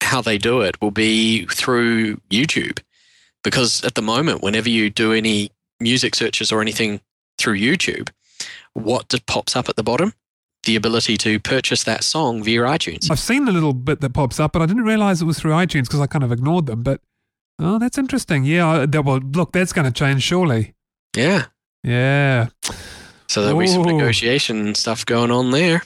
how 0.00 0.20
they 0.20 0.38
do 0.38 0.60
it 0.60 0.80
will 0.80 0.90
be 0.90 1.46
through 1.46 2.16
YouTube. 2.30 2.80
Because 3.44 3.82
at 3.84 3.94
the 3.94 4.02
moment, 4.02 4.42
whenever 4.42 4.68
you 4.68 4.90
do 4.90 5.12
any 5.12 5.50
music 5.80 6.14
searches 6.14 6.52
or 6.52 6.60
anything 6.60 7.00
through 7.38 7.58
YouTube, 7.58 8.10
what 8.74 9.12
pops 9.26 9.56
up 9.56 9.68
at 9.68 9.76
the 9.76 9.82
bottom? 9.82 10.12
The 10.64 10.76
ability 10.76 11.16
to 11.18 11.40
purchase 11.40 11.82
that 11.84 12.04
song 12.04 12.42
via 12.44 12.60
iTunes. 12.60 13.10
I've 13.10 13.18
seen 13.18 13.46
the 13.46 13.52
little 13.52 13.72
bit 13.72 14.00
that 14.00 14.10
pops 14.14 14.38
up, 14.38 14.52
but 14.52 14.62
I 14.62 14.66
didn't 14.66 14.84
realize 14.84 15.20
it 15.20 15.24
was 15.24 15.38
through 15.40 15.50
iTunes 15.52 15.84
because 15.84 15.98
I 16.00 16.06
kind 16.06 16.22
of 16.22 16.30
ignored 16.30 16.66
them. 16.66 16.82
But 16.84 17.00
oh, 17.58 17.78
that's 17.80 17.98
interesting. 17.98 18.44
Yeah, 18.44 18.86
that- 18.86 19.02
well, 19.04 19.18
look, 19.18 19.50
that's 19.52 19.72
going 19.72 19.86
to 19.86 19.92
change 19.92 20.22
surely. 20.22 20.74
Yeah. 21.16 21.46
Yeah, 21.84 22.46
So 23.26 23.42
there'll 23.42 23.58
be 23.58 23.66
some 23.66 23.80
Ooh. 23.80 23.96
negotiation 23.98 24.76
stuff 24.76 25.04
going 25.04 25.32
on 25.32 25.50
there. 25.50 25.82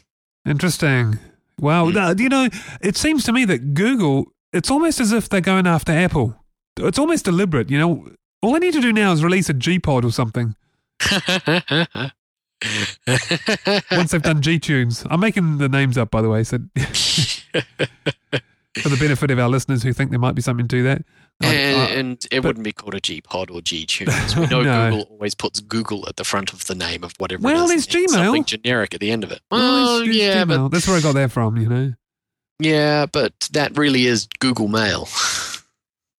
interesting. 0.46 1.18
Wow, 1.60 1.90
Mm. 1.90 2.20
you 2.20 2.28
know, 2.28 2.48
it 2.80 2.96
seems 2.96 3.24
to 3.24 3.32
me 3.32 3.44
that 3.46 3.74
Google, 3.74 4.32
it's 4.52 4.70
almost 4.70 5.00
as 5.00 5.12
if 5.12 5.28
they're 5.28 5.40
going 5.40 5.66
after 5.66 5.92
Apple. 5.92 6.36
It's 6.78 6.98
almost 6.98 7.24
deliberate. 7.24 7.70
You 7.70 7.78
know, 7.78 8.08
all 8.42 8.52
they 8.52 8.58
need 8.58 8.74
to 8.74 8.80
do 8.82 8.92
now 8.92 9.12
is 9.12 9.24
release 9.24 9.48
a 9.48 9.54
G 9.54 9.78
Pod 9.78 10.04
or 10.04 10.10
something 10.12 10.54
once 13.90 14.10
they've 14.10 14.22
done 14.22 14.42
G 14.42 14.58
Tunes. 14.58 15.04
I'm 15.10 15.20
making 15.20 15.58
the 15.58 15.68
names 15.68 15.96
up, 15.96 16.10
by 16.10 16.20
the 16.22 16.28
way, 16.28 16.44
so 16.44 16.58
for 18.82 18.88
the 18.88 18.96
benefit 18.96 19.30
of 19.30 19.38
our 19.38 19.48
listeners 19.48 19.82
who 19.82 19.92
think 19.92 20.10
there 20.10 20.18
might 20.20 20.34
be 20.34 20.42
something 20.42 20.68
to 20.68 20.82
that. 20.84 21.02
And, 21.42 21.80
I- 21.80 21.84
and 21.90 22.12
it 22.30 22.40
but- 22.42 22.44
wouldn't 22.48 22.64
be 22.64 22.72
called 22.72 22.94
a 22.94 23.00
G 23.00 23.20
Pod 23.20 23.50
or 23.50 23.60
G 23.60 23.84
Tunes. 23.86 24.34
We 24.36 24.46
know 24.50 24.62
No. 24.62 24.90
Google 24.90 25.06
always 25.10 25.34
puts 25.34 25.60
Google 25.60 26.08
at 26.08 26.16
the 26.16 26.24
front 26.24 26.52
of 26.52 26.64
the 26.66 26.74
name 26.74 27.04
of 27.04 27.12
whatever. 27.18 27.42
Well, 27.42 27.68
it 27.70 27.74
is, 27.74 27.86
there's 27.86 28.04
is, 28.04 28.14
and 28.14 28.22
then 28.22 28.22
Gmail. 28.22 28.24
Something 28.26 28.44
generic 28.44 28.94
at 28.94 29.00
the 29.00 29.10
end 29.10 29.24
of 29.24 29.30
it. 29.32 29.40
Well, 29.50 29.60
Well, 30.00 30.04
yeah, 30.06 30.44
but 30.44 30.68
that's 30.68 30.86
where 30.88 30.96
I 30.96 31.00
got 31.00 31.14
that 31.14 31.30
from. 31.32 31.56
You 31.58 31.68
know. 31.68 31.92
yeah, 32.58 33.06
but 33.06 33.48
that 33.52 33.76
really 33.76 34.06
is 34.06 34.26
Google 34.40 34.68
Mail. 34.68 35.08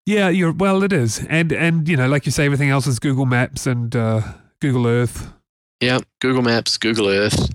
Yeah, 0.09 0.29
you're 0.29 0.53
well. 0.53 0.83
It 0.83 0.93
is, 0.93 1.19
and 1.29 1.51
and 1.51 1.85
you 1.89 1.97
know, 1.97 2.07
like 2.07 2.25
you 2.25 2.31
say, 2.31 2.45
everything 2.45 2.69
else 2.69 2.87
is 2.87 2.97
Google 2.97 3.25
Maps 3.25 3.67
and 3.67 3.93
uh, 3.93 4.21
Google 4.61 4.87
Earth. 4.87 5.27
Yeah, 5.81 5.99
Google 6.21 6.43
Maps, 6.43 6.77
Google 6.77 7.09
Earth. 7.09 7.37
And 7.37 7.51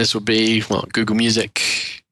this 0.00 0.14
would 0.14 0.24
be 0.24 0.62
what 0.62 0.90
Google 0.94 1.16
Music. 1.16 2.02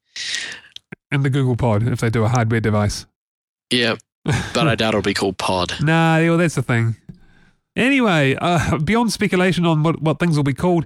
And 1.11 1.23
the 1.23 1.29
Google 1.29 1.55
Pod 1.55 1.87
if 1.87 1.99
they 2.01 2.09
do 2.09 2.23
a 2.23 2.27
hardware 2.29 2.59
device. 2.59 3.05
Yeah, 3.71 3.95
but 4.25 4.67
I 4.67 4.75
doubt 4.75 4.89
it'll 4.89 5.01
be 5.01 5.13
called 5.13 5.37
Pod. 5.37 5.73
Nah, 5.81 6.19
well, 6.19 6.37
that's 6.37 6.55
the 6.55 6.61
thing. 6.63 6.95
Anyway, 7.75 8.35
uh, 8.39 8.77
beyond 8.79 9.11
speculation 9.11 9.65
on 9.65 9.83
what, 9.83 10.01
what 10.01 10.19
things 10.19 10.37
will 10.37 10.43
be 10.43 10.53
called, 10.53 10.85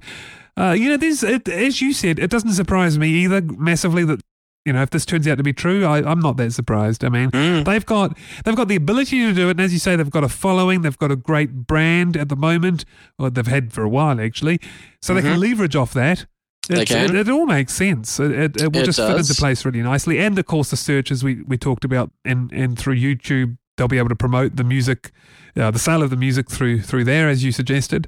uh, 0.57 0.71
you 0.71 0.89
know, 0.89 0.97
there's, 0.97 1.23
it, 1.23 1.47
as 1.47 1.81
you 1.81 1.93
said, 1.93 2.17
it 2.19 2.29
doesn't 2.31 2.53
surprise 2.53 2.97
me 2.97 3.09
either 3.09 3.41
massively 3.41 4.03
that, 4.05 4.21
you 4.65 4.73
know, 4.73 4.81
if 4.81 4.89
this 4.89 5.05
turns 5.05 5.27
out 5.27 5.37
to 5.37 5.43
be 5.43 5.53
true, 5.53 5.85
I, 5.85 5.99
I'm 6.09 6.19
not 6.19 6.37
that 6.37 6.51
surprised. 6.51 7.03
I 7.05 7.09
mean, 7.09 7.31
Mm. 7.31 7.63
they've 7.63 7.85
got 7.85 8.17
they've 8.43 8.55
got 8.55 8.67
the 8.67 8.75
ability 8.75 9.19
to 9.19 9.33
do 9.33 9.47
it, 9.47 9.51
and 9.51 9.61
as 9.61 9.71
you 9.71 9.79
say, 9.79 9.95
they've 9.95 10.09
got 10.09 10.23
a 10.23 10.29
following, 10.29 10.81
they've 10.81 10.97
got 10.97 11.11
a 11.11 11.15
great 11.15 11.65
brand 11.67 12.17
at 12.17 12.27
the 12.29 12.35
moment, 12.35 12.85
or 13.17 13.29
they've 13.29 13.47
had 13.47 13.71
for 13.71 13.83
a 13.83 13.89
while 13.89 14.19
actually, 14.19 14.59
so 15.01 15.13
they 15.13 15.21
can 15.21 15.39
leverage 15.39 15.75
off 15.75 15.93
that. 15.93 16.25
They 16.69 16.83
It's- 16.83 16.87
can. 17.07 17.15
It, 17.15 17.27
it 17.27 17.31
all 17.31 17.45
makes 17.47 17.73
sense. 17.73 18.19
It, 18.19 18.31
it, 18.31 18.61
it 18.61 18.73
will 18.73 18.83
just 18.85 18.99
fit 18.99 19.17
into 19.17 19.33
place 19.35 19.65
really 19.65 19.81
nicely, 19.81 20.19
and 20.19 20.37
of 20.39 20.45
course 20.45 20.69
the 20.69 20.77
searches 20.77 21.23
we, 21.23 21.41
we 21.41 21.57
talked 21.57 21.83
about, 21.83 22.11
and 22.23 22.51
and 22.51 22.77
through 22.79 22.95
YouTube 22.95 23.57
they'll 23.75 23.87
be 23.87 23.97
able 23.97 24.09
to 24.09 24.15
promote 24.15 24.55
the 24.55 24.63
music, 24.63 25.11
uh, 25.57 25.71
the 25.71 25.79
sale 25.79 26.03
of 26.03 26.09
the 26.11 26.15
music 26.15 26.49
through 26.49 26.81
through 26.81 27.03
there 27.05 27.27
as 27.27 27.43
you 27.43 27.51
suggested. 27.51 28.07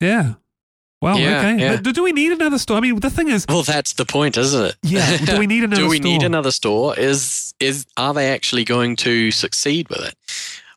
Yeah. 0.00 0.34
Well, 1.02 1.18
Yeah, 1.18 1.38
okay. 1.38 1.58
yeah. 1.58 1.76
Do, 1.76 1.92
do 1.92 2.02
we 2.02 2.12
need 2.12 2.32
another 2.32 2.58
store? 2.58 2.76
I 2.76 2.80
mean, 2.80 3.00
the 3.00 3.08
thing 3.08 3.28
is, 3.28 3.46
Well, 3.48 3.62
that's 3.62 3.94
the 3.94 4.04
point, 4.04 4.36
isn't 4.36 4.64
it? 4.66 4.76
yeah, 4.82 5.16
do 5.16 5.38
we 5.38 5.46
need 5.54 5.64
another 5.64 5.82
Do 5.82 5.88
we 5.88 5.96
store? 5.96 6.10
need 6.12 6.22
another 6.22 6.50
store? 6.50 6.98
Is 6.98 7.54
is 7.60 7.86
are 7.96 8.12
they 8.14 8.32
actually 8.32 8.64
going 8.64 8.96
to 8.96 9.30
succeed 9.30 9.88
with 9.88 10.00
it? 10.00 10.14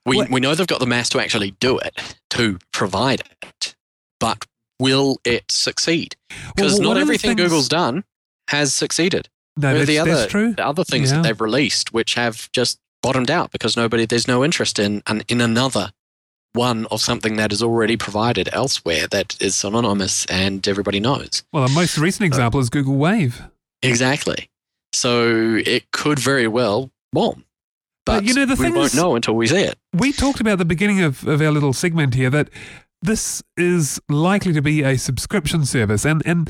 We 0.06 0.22
we 0.30 0.40
know 0.42 0.54
they've 0.56 0.68
got 0.68 0.80
the 0.80 0.86
mass 0.86 1.08
to 1.10 1.20
actually 1.22 1.52
do 1.60 1.78
it, 1.78 1.98
to 2.32 2.58
provide 2.74 3.22
it, 3.52 3.75
but 4.20 4.46
will 4.80 5.20
it 5.25 5.51
succeed? 5.51 6.15
Because 6.56 6.74
Well, 6.80 6.89
not 6.94 6.98
everything 6.98 7.36
things- 7.38 7.42
Google's 7.50 7.68
done 7.70 8.03
has 8.50 8.74
succeeded. 8.74 9.30
No, 9.56 9.74
that's, 9.75 9.88
the 9.88 10.00
other 10.00 10.15
that's 10.15 10.32
true. 10.32 10.53
the 10.53 10.65
other 10.65 10.84
things 10.84 11.10
Yeah. 11.12 11.18
that 11.18 11.24
they've 11.24 11.42
released, 11.42 11.94
which 11.94 12.15
have 12.15 12.51
just 12.53 12.80
bottomed 13.03 13.30
out 13.30 13.51
because 13.51 13.75
nobody 13.77 14.06
there's 14.06 14.27
no 14.27 14.44
interest 14.44 14.80
in 14.80 15.03
an, 15.08 15.24
in 15.27 15.42
another 15.42 15.92
one 16.53 16.86
of 16.92 17.01
something 17.01 17.36
that 17.36 17.51
is 17.51 17.62
already 17.63 17.98
provided 17.98 18.48
elsewhere 18.53 19.08
that 19.08 19.36
is 19.42 19.56
synonymous 19.56 20.25
and 20.27 20.68
everybody 20.68 21.00
knows. 21.00 21.44
Well, 21.51 21.68
the 21.68 21.74
most 21.74 21.98
recent 21.98 22.24
uh, 22.24 22.27
example 22.27 22.60
is 22.60 22.70
Google 22.70 22.96
Wave. 22.96 23.42
Exactly. 23.82 24.50
So 24.94 25.60
it 25.65 25.92
could 25.92 26.20
very 26.20 26.48
well 26.48 26.92
bomb. 27.12 27.46
But, 28.06 28.15
But, 28.20 28.24
you 28.25 28.34
know, 28.34 28.46
the 28.46 28.56
we 28.56 28.65
thing 28.65 28.75
won't 28.75 28.88
is- 28.88 28.96
know 28.96 29.15
until 29.15 29.36
we 29.36 29.48
see 29.48 29.58
it. 29.62 29.77
We 29.94 30.12
talked 30.12 30.39
about 30.39 30.58
the 30.58 30.65
beginning 30.65 31.01
of, 31.01 31.25
of 31.27 31.42
our 31.42 31.51
little 31.51 31.74
segment 31.74 32.13
here 32.15 32.30
that 32.32 32.50
this 33.03 33.43
is 33.57 34.00
likely 34.10 34.53
to 34.53 34.62
be 34.62 34.81
a 34.83 34.98
subscription 34.98 35.65
service. 35.65 36.05
And, 36.05 36.22
and 36.25 36.50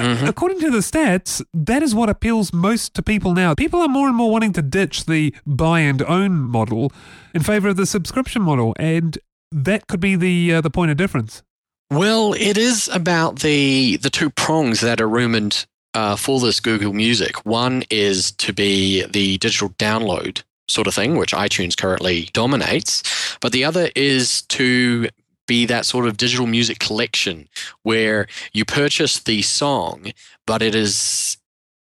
Mhm. 0.00 0.28
according 0.28 0.60
to 0.60 0.70
the 0.70 0.78
stats, 0.82 1.42
that 1.54 1.82
is 1.82 1.94
what 1.94 2.10
appeals 2.10 2.52
most 2.52 2.92
to 2.94 3.02
people 3.02 3.32
now. 3.32 3.54
People 3.54 3.80
are 3.80 3.88
more 3.88 4.08
and 4.08 4.16
more 4.16 4.30
wanting 4.30 4.52
to 4.52 4.60
ditch 4.62 5.06
the 5.06 5.34
buy 5.46 5.80
and 5.80 6.02
own 6.02 6.38
model 6.38 6.92
in 7.34 7.42
favor 7.42 7.68
of 7.68 7.76
the 7.76 7.86
subscription 7.86 8.42
model. 8.42 8.74
And 8.78 9.18
that 9.50 9.86
could 9.86 10.00
be 10.00 10.14
the, 10.14 10.56
uh, 10.56 10.60
the 10.60 10.68
point 10.68 10.90
of 10.90 10.98
difference. 10.98 11.42
Well, 11.90 12.34
it 12.34 12.58
is 12.58 12.88
about 12.92 13.38
the 13.38 13.96
the 13.98 14.10
two 14.10 14.28
prongs 14.28 14.80
that 14.80 15.00
are 15.00 15.08
rumored 15.08 15.56
uh, 15.94 16.16
for 16.16 16.40
this 16.40 16.60
Google 16.60 16.92
Music. 16.92 17.46
One 17.46 17.84
is 17.88 18.32
to 18.32 18.52
be 18.52 19.06
the 19.06 19.38
digital 19.38 19.70
download 19.78 20.42
sort 20.68 20.88
of 20.88 20.94
thing, 20.94 21.16
which 21.16 21.32
iTunes 21.32 21.76
currently 21.76 22.28
dominates, 22.34 23.02
but 23.40 23.52
the 23.52 23.64
other 23.64 23.88
is 23.94 24.42
to 24.42 25.08
be 25.46 25.66
that 25.66 25.86
sort 25.86 26.06
of 26.06 26.16
digital 26.16 26.46
music 26.46 26.78
collection 26.78 27.48
where 27.82 28.26
you 28.52 28.64
purchase 28.64 29.20
the 29.20 29.42
song, 29.42 30.12
but 30.46 30.62
it 30.62 30.74
is 30.74 31.36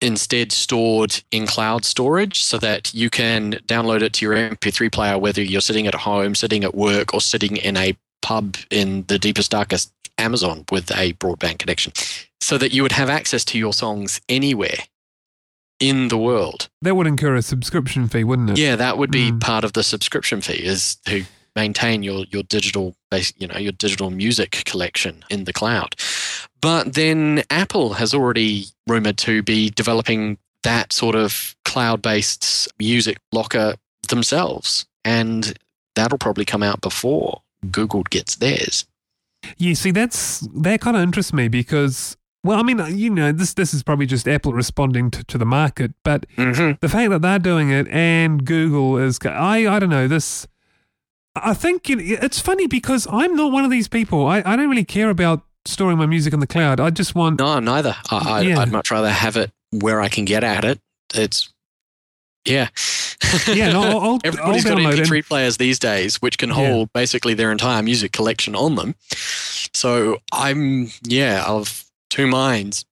instead 0.01 0.51
stored 0.51 1.23
in 1.31 1.47
cloud 1.47 1.83
storage 1.83 2.43
so 2.43 2.57
that 2.59 2.93
you 2.93 3.09
can 3.09 3.53
download 3.67 4.01
it 4.01 4.13
to 4.13 4.25
your 4.25 4.35
MP3 4.35 4.91
player, 4.91 5.17
whether 5.17 5.41
you're 5.41 5.61
sitting 5.61 5.87
at 5.87 5.95
home, 5.95 6.35
sitting 6.35 6.63
at 6.63 6.75
work, 6.75 7.13
or 7.13 7.21
sitting 7.21 7.57
in 7.57 7.75
a 7.77 7.97
pub 8.21 8.57
in 8.69 9.05
the 9.07 9.17
deepest, 9.17 9.51
darkest 9.51 9.91
Amazon 10.19 10.65
with 10.71 10.91
a 10.91 11.13
broadband 11.13 11.59
connection, 11.59 11.93
so 12.41 12.57
that 12.57 12.73
you 12.73 12.81
would 12.83 12.91
have 12.91 13.09
access 13.09 13.45
to 13.45 13.57
your 13.57 13.73
songs 13.73 14.19
anywhere 14.27 14.77
in 15.79 16.07
the 16.07 16.17
world. 16.17 16.69
That 16.81 16.95
would 16.95 17.05
incur 17.07 17.35
a 17.35 17.41
subscription 17.41 18.07
fee, 18.07 18.23
wouldn't 18.23 18.49
it? 18.51 18.57
Yeah, 18.57 18.75
that 18.75 18.97
would 18.97 19.11
be 19.11 19.31
Mm. 19.31 19.39
part 19.39 19.63
of 19.63 19.73
the 19.73 19.83
subscription 19.83 20.41
fee 20.41 20.53
is 20.63 20.95
to 21.05 21.23
maintain 21.55 22.01
your 22.03 22.25
your 22.31 22.43
digital 22.43 22.95
you 23.37 23.47
know, 23.47 23.57
your 23.57 23.71
digital 23.71 24.09
music 24.11 24.63
collection 24.65 25.23
in 25.29 25.45
the 25.45 25.53
cloud. 25.53 25.95
But 26.61 26.93
then 26.93 27.43
Apple 27.49 27.93
has 27.93 28.13
already 28.13 28.65
rumored 28.87 29.17
to 29.19 29.43
be 29.43 29.69
developing 29.69 30.37
that 30.63 30.91
sort 30.91 31.15
of 31.15 31.55
cloud-based 31.65 32.67
music 32.79 33.17
locker 33.31 33.75
themselves, 34.09 34.85
and 35.05 35.57
that'll 35.95 36.17
probably 36.17 36.45
come 36.45 36.63
out 36.63 36.81
before 36.81 37.41
Google 37.71 38.03
gets 38.03 38.35
theirs. 38.35 38.85
You 39.57 39.75
see, 39.75 39.91
that's 39.91 40.41
that 40.55 40.81
kind 40.81 40.97
of 40.97 41.03
interests 41.03 41.31
me 41.31 41.47
because, 41.47 42.17
well, 42.43 42.59
I 42.59 42.63
mean, 42.63 42.81
you 42.97 43.09
know, 43.09 43.31
this 43.31 43.53
this 43.53 43.73
is 43.73 43.83
probably 43.83 44.05
just 44.07 44.27
Apple 44.27 44.51
responding 44.51 45.11
to, 45.11 45.23
to 45.25 45.37
the 45.37 45.45
market, 45.45 45.93
but 46.03 46.25
Mm-hmm. 46.37 46.73
the 46.81 46.89
fact 46.89 47.09
that 47.11 47.21
they're 47.21 47.39
doing 47.39 47.69
it 47.69 47.87
and 47.89 48.43
Google 48.45 48.97
is, 48.97 49.19
I 49.23 49.67
I 49.67 49.79
don't 49.79 49.89
know 49.89 50.07
this. 50.07 50.47
I 51.43 51.53
think 51.53 51.89
it, 51.89 51.99
it's 52.23 52.39
funny 52.39 52.67
because 52.67 53.07
I'm 53.11 53.35
not 53.35 53.51
one 53.51 53.63
of 53.65 53.71
these 53.71 53.87
people. 53.87 54.25
I, 54.27 54.41
I 54.45 54.55
don't 54.55 54.69
really 54.69 54.85
care 54.85 55.09
about 55.09 55.43
storing 55.65 55.97
my 55.97 56.05
music 56.05 56.33
in 56.33 56.39
the 56.39 56.47
cloud. 56.47 56.79
I 56.79 56.89
just 56.89 57.15
want 57.15 57.39
No, 57.39 57.59
neither. 57.59 57.95
I, 58.09 58.17
I, 58.17 58.41
Yeah. 58.41 58.59
I'd 58.59 58.71
much 58.71 58.91
rather 58.91 59.09
have 59.09 59.35
it 59.37 59.51
where 59.71 59.99
I 60.01 60.09
can 60.09 60.25
get 60.25 60.43
at 60.43 60.63
it. 60.65 60.79
It's 61.13 61.51
yeah, 62.45 62.69
yeah. 63.47 63.73
No, 63.73 63.81
I'll, 63.83 63.99
I'll, 63.99 64.19
Everybody's 64.23 64.65
I'll 64.65 64.75
got 64.77 64.81
download 64.81 64.99
MP3 65.05 65.19
it. 65.19 65.25
players 65.27 65.57
these 65.57 65.79
days, 65.79 66.21
which 66.21 66.37
can 66.37 66.49
Yeah. 66.49 66.55
hold 66.55 66.93
basically 66.93 67.33
their 67.33 67.51
entire 67.51 67.83
music 67.83 68.13
collection 68.13 68.55
on 68.55 68.75
them. 68.75 68.95
So 69.73 70.19
I'm, 70.31 70.87
yeah, 71.03 71.43
of 71.45 71.83
two 72.09 72.25
minds 72.27 72.85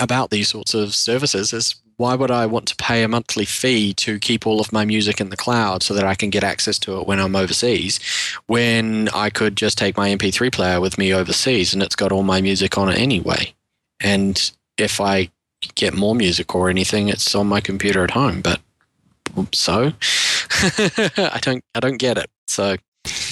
about 0.00 0.30
these 0.30 0.48
sorts 0.48 0.74
of 0.74 0.92
services. 0.94 1.52
Is 1.52 1.76
why 2.00 2.14
would 2.14 2.30
I 2.30 2.46
want 2.46 2.66
to 2.68 2.76
pay 2.76 3.02
a 3.02 3.08
monthly 3.08 3.44
fee 3.44 3.92
to 3.94 4.18
keep 4.18 4.46
all 4.46 4.58
of 4.58 4.72
my 4.72 4.86
music 4.86 5.20
in 5.20 5.28
the 5.28 5.36
cloud 5.36 5.82
so 5.82 5.92
that 5.92 6.04
I 6.04 6.14
can 6.14 6.30
get 6.30 6.42
access 6.42 6.78
to 6.78 6.98
it 6.98 7.06
when 7.06 7.20
I'm 7.20 7.36
overseas, 7.36 8.00
when 8.46 9.10
I 9.10 9.28
could 9.28 9.54
just 9.54 9.76
take 9.76 9.98
my 9.98 10.08
MP3 10.08 10.50
player 10.50 10.80
with 10.80 10.96
me 10.96 11.12
overseas 11.12 11.74
and 11.74 11.82
it's 11.82 11.94
got 11.94 12.10
all 12.10 12.22
my 12.22 12.40
music 12.40 12.78
on 12.78 12.88
it 12.88 12.98
anyway. 12.98 13.52
And 14.00 14.50
if 14.78 14.98
I 14.98 15.28
get 15.74 15.92
more 15.92 16.14
music 16.14 16.54
or 16.54 16.70
anything, 16.70 17.10
it's 17.10 17.34
on 17.34 17.48
my 17.48 17.60
computer 17.60 18.02
at 18.02 18.12
home. 18.12 18.40
But 18.40 18.60
so 19.52 19.92
I 21.18 21.38
don't 21.42 21.62
I 21.74 21.80
don't 21.80 21.98
get 21.98 22.16
it. 22.16 22.30
So 22.46 22.76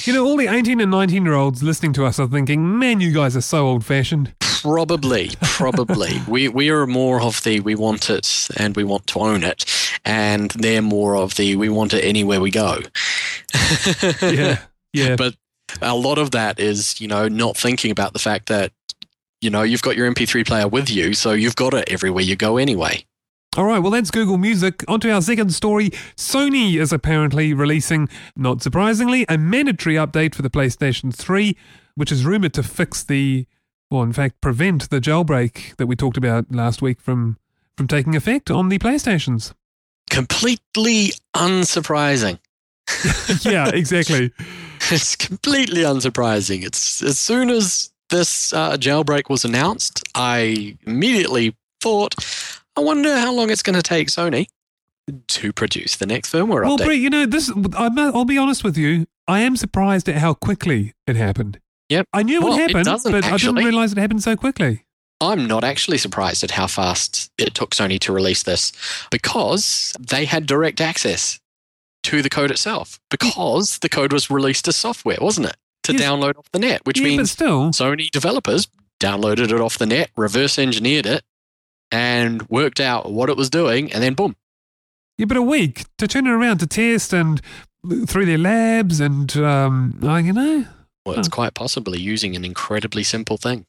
You 0.04 0.12
know, 0.12 0.26
all 0.26 0.37
the 0.37 0.46
18 0.46 0.78
and 0.82 0.90
19 0.90 1.25
year 1.25 1.32
olds 1.32 1.62
listening 1.62 1.94
to 1.94 2.04
us 2.04 2.20
are 2.20 2.28
thinking, 2.28 2.78
man, 2.78 3.00
you 3.00 3.14
guys 3.14 3.34
are 3.34 3.40
so 3.40 3.66
old 3.66 3.87
fashioned. 3.87 4.34
Probably 4.62 5.30
probably 5.42 6.20
we 6.28 6.48
we 6.48 6.70
are 6.70 6.86
more 6.86 7.20
of 7.20 7.42
the 7.42 7.60
we 7.60 7.74
want 7.74 8.10
it 8.10 8.48
and 8.56 8.76
we 8.76 8.84
want 8.84 9.06
to 9.08 9.20
own 9.20 9.42
it 9.42 9.64
and 10.04 10.50
they're 10.52 10.82
more 10.82 11.16
of 11.16 11.36
the 11.36 11.56
we 11.56 11.68
want 11.68 11.94
it 11.94 12.04
anywhere 12.04 12.40
we 12.40 12.50
go. 12.50 12.78
Yeah. 14.22 14.58
Yeah. 14.94 15.16
But 15.16 15.34
a 15.82 15.94
lot 15.94 16.16
of 16.16 16.30
that 16.30 16.58
is, 16.58 16.98
you 16.98 17.08
know, 17.08 17.28
not 17.28 17.56
thinking 17.56 17.90
about 17.90 18.14
the 18.14 18.18
fact 18.18 18.48
that 18.48 18.72
you 19.40 19.50
know, 19.50 19.62
you've 19.62 19.82
got 19.82 19.96
your 19.96 20.12
MP3 20.12 20.46
player 20.46 20.66
with 20.66 20.90
you, 20.90 21.14
so 21.14 21.32
you've 21.32 21.56
got 21.56 21.74
it 21.74 21.88
everywhere 21.88 22.24
you 22.24 22.36
go 22.36 22.56
anyway. 22.56 23.04
All 23.56 23.64
right, 23.64 23.78
well, 23.78 23.90
that's 23.90 24.10
Google 24.10 24.36
Music. 24.36 24.84
On 24.88 25.00
to 25.00 25.10
our 25.10 25.22
second 25.22 25.52
story. 25.54 25.90
Sony 26.16 26.76
is 26.78 26.92
apparently 26.92 27.54
releasing, 27.54 28.08
not 28.36 28.62
surprisingly, 28.62 29.24
a 29.28 29.38
mandatory 29.38 29.94
update 29.96 30.34
for 30.34 30.42
the 30.42 30.50
PlayStation 30.50 31.14
3, 31.14 31.56
which 31.94 32.12
is 32.12 32.24
rumored 32.24 32.52
to 32.54 32.62
fix 32.62 33.02
the, 33.02 33.46
or 33.90 34.04
in 34.04 34.12
fact, 34.12 34.40
prevent 34.40 34.90
the 34.90 35.00
jailbreak 35.00 35.76
that 35.76 35.87
we 35.87 35.97
talked 35.97 36.16
about 36.16 36.52
last 36.52 36.83
week 36.83 37.00
from, 37.00 37.38
from 37.76 37.88
taking 37.88 38.14
effect 38.14 38.50
on 38.50 38.68
the 38.68 38.78
PlayStations. 38.78 39.52
Completely 40.11 41.12
unsurprising. 41.35 42.38
yeah, 43.45 43.68
exactly. 43.68 44.33
It's 44.90 45.16
completely 45.16 45.83
unsurprising. 45.83 46.64
It's 46.64 47.02
as 47.02 47.18
soon 47.18 47.50
as 47.50 47.90
this 48.09 48.54
uh, 48.54 48.76
jailbreak 48.78 49.28
was 49.28 49.45
announced, 49.45 50.02
I 50.14 50.78
immediately 50.87 51.54
thought, 51.83 52.14
I 52.76 52.80
wonder 52.80 53.14
how 53.18 53.35
long 53.35 53.50
it's 53.50 53.62
going 53.62 53.76
to 53.76 53.83
take 53.83 54.09
Sony 54.09 54.47
to 55.26 55.52
produce 55.52 55.97
the 55.97 56.07
next 56.07 56.33
firmware 56.33 56.64
Well, 56.64 56.78
update. 56.78 56.85
Brett, 56.87 56.99
you 56.99 57.11
know, 57.11 57.26
this. 57.26 57.50
I'm, 57.76 57.99
I'll 57.99 58.25
be 58.25 58.38
honest 58.38 58.64
with 58.64 58.78
you. 58.78 59.07
I 59.26 59.40
am 59.40 59.57
surprised 59.57 60.09
at 60.09 60.16
how 60.16 60.33
quickly 60.33 60.95
it 61.07 61.16
happened. 61.16 61.59
Yep. 61.88 62.07
I 62.12 62.23
knew 62.23 62.40
it 62.40 62.45
Well, 62.45 62.52
would 62.52 62.61
it 62.61 62.71
happen, 62.71 62.85
doesn't 62.85 63.11
but 63.12 63.25
I 63.25 63.37
didn't 63.37 63.57
realize 63.57 63.92
it 63.92 63.99
happened 63.99 64.23
so 64.23 64.37
quickly. 64.37 64.85
I'm 65.21 65.47
not 65.49 65.64
actually 65.64 65.99
surprised 65.99 66.45
at 66.45 66.52
how 66.52 66.66
fast 66.68 67.30
it 67.38 67.54
took 67.54 67.71
Sony 67.75 67.99
to 68.00 68.12
release 68.12 68.42
this 68.45 68.73
because 69.11 69.92
they 69.99 70.25
had 70.26 70.47
direct 70.47 70.80
access 70.80 71.40
to 72.04 72.23
the 72.23 72.30
code 72.30 72.50
itself 72.52 73.00
because 73.11 73.78
the 73.80 73.88
code 73.88 74.12
was 74.12 74.30
released 74.30 74.68
as 74.68 74.76
software, 74.76 75.18
wasn't 75.21 75.47
it? 75.49 75.57
to 75.85 75.92
Yes. 75.92 76.02
download 76.02 76.37
off 76.37 76.50
the 76.52 76.59
net, 76.59 76.83
which 76.85 76.99
yeah, 77.00 77.04
means 77.07 77.30
still, 77.30 77.71
Sony 77.71 78.11
developers 78.11 78.68
downloaded 79.00 79.50
it 79.52 79.61
off 79.61 79.78
the 79.78 79.87
net, 79.87 80.11
reverse 80.16 80.59
engineered 80.59 81.07
it, 81.07 81.23
and 81.90 82.42
worked 82.50 82.78
out 82.78 83.11
what 83.11 83.30
it 83.30 83.37
was 83.38 83.49
doing, 83.49 83.90
and 83.92 84.02
then 84.02 84.12
boom. 84.12 84.37
yeah, 85.16 85.25
but 85.25 85.37
a 85.38 85.42
week 85.42 85.85
to 85.97 86.07
turn 86.07 86.26
it 86.26 86.30
around 86.30 86.59
to 86.59 86.66
test 86.66 87.12
and 87.14 87.40
through 88.07 88.26
their 88.26 88.37
labs 88.38 89.00
and 89.00 89.35
um, 89.38 89.99
you 90.02 90.33
know, 90.35 90.66
Well, 91.08 91.18
it's 91.18 91.28
quite 91.28 91.54
possibly 91.54 91.98
using 91.98 92.36
an 92.36 92.44
incredibly 92.44 93.02
simple 93.02 93.38
thing. 93.38 93.64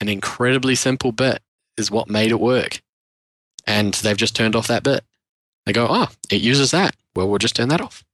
An 0.00 0.08
incredibly 0.08 0.76
simple 0.76 1.10
bit 1.10 1.42
is 1.76 1.90
what 1.90 2.08
made 2.08 2.30
it 2.30 2.40
work. 2.40 2.80
And 3.66 3.94
they've 3.94 4.16
just 4.16 4.36
turned 4.36 4.54
off 4.54 4.68
that 4.68 4.82
bit. 4.84 5.02
They 5.66 5.72
go, 5.72 5.88
oh, 5.90 6.08
it 6.30 6.40
uses 6.40 6.70
that. 6.70 6.94
Well, 7.16 7.28
we'll 7.28 7.38
just 7.38 7.56
turn 7.56 7.68
that 7.68 7.80
off. 7.80 8.04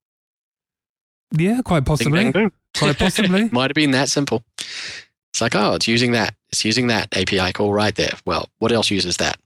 yeah, 1.32 1.60
quite 1.62 1.80
Bing, 1.80 1.84
possibly, 1.84 2.30
bang, 2.30 2.52
quite 2.76 2.98
possibly. 2.98 3.48
Might 3.52 3.70
have 3.70 3.74
been 3.74 3.90
that 3.90 4.08
simple. 4.08 4.42
It's 4.58 5.40
like, 5.40 5.54
oh, 5.54 5.74
it's 5.74 5.86
using 5.86 6.12
that. 6.12 6.34
It's 6.48 6.64
using 6.64 6.86
that 6.86 7.14
API 7.14 7.52
call 7.52 7.72
right 7.72 7.94
there. 7.94 8.14
Well, 8.24 8.48
what 8.58 8.72
else 8.72 8.90
uses 8.90 9.18
that? 9.18 9.38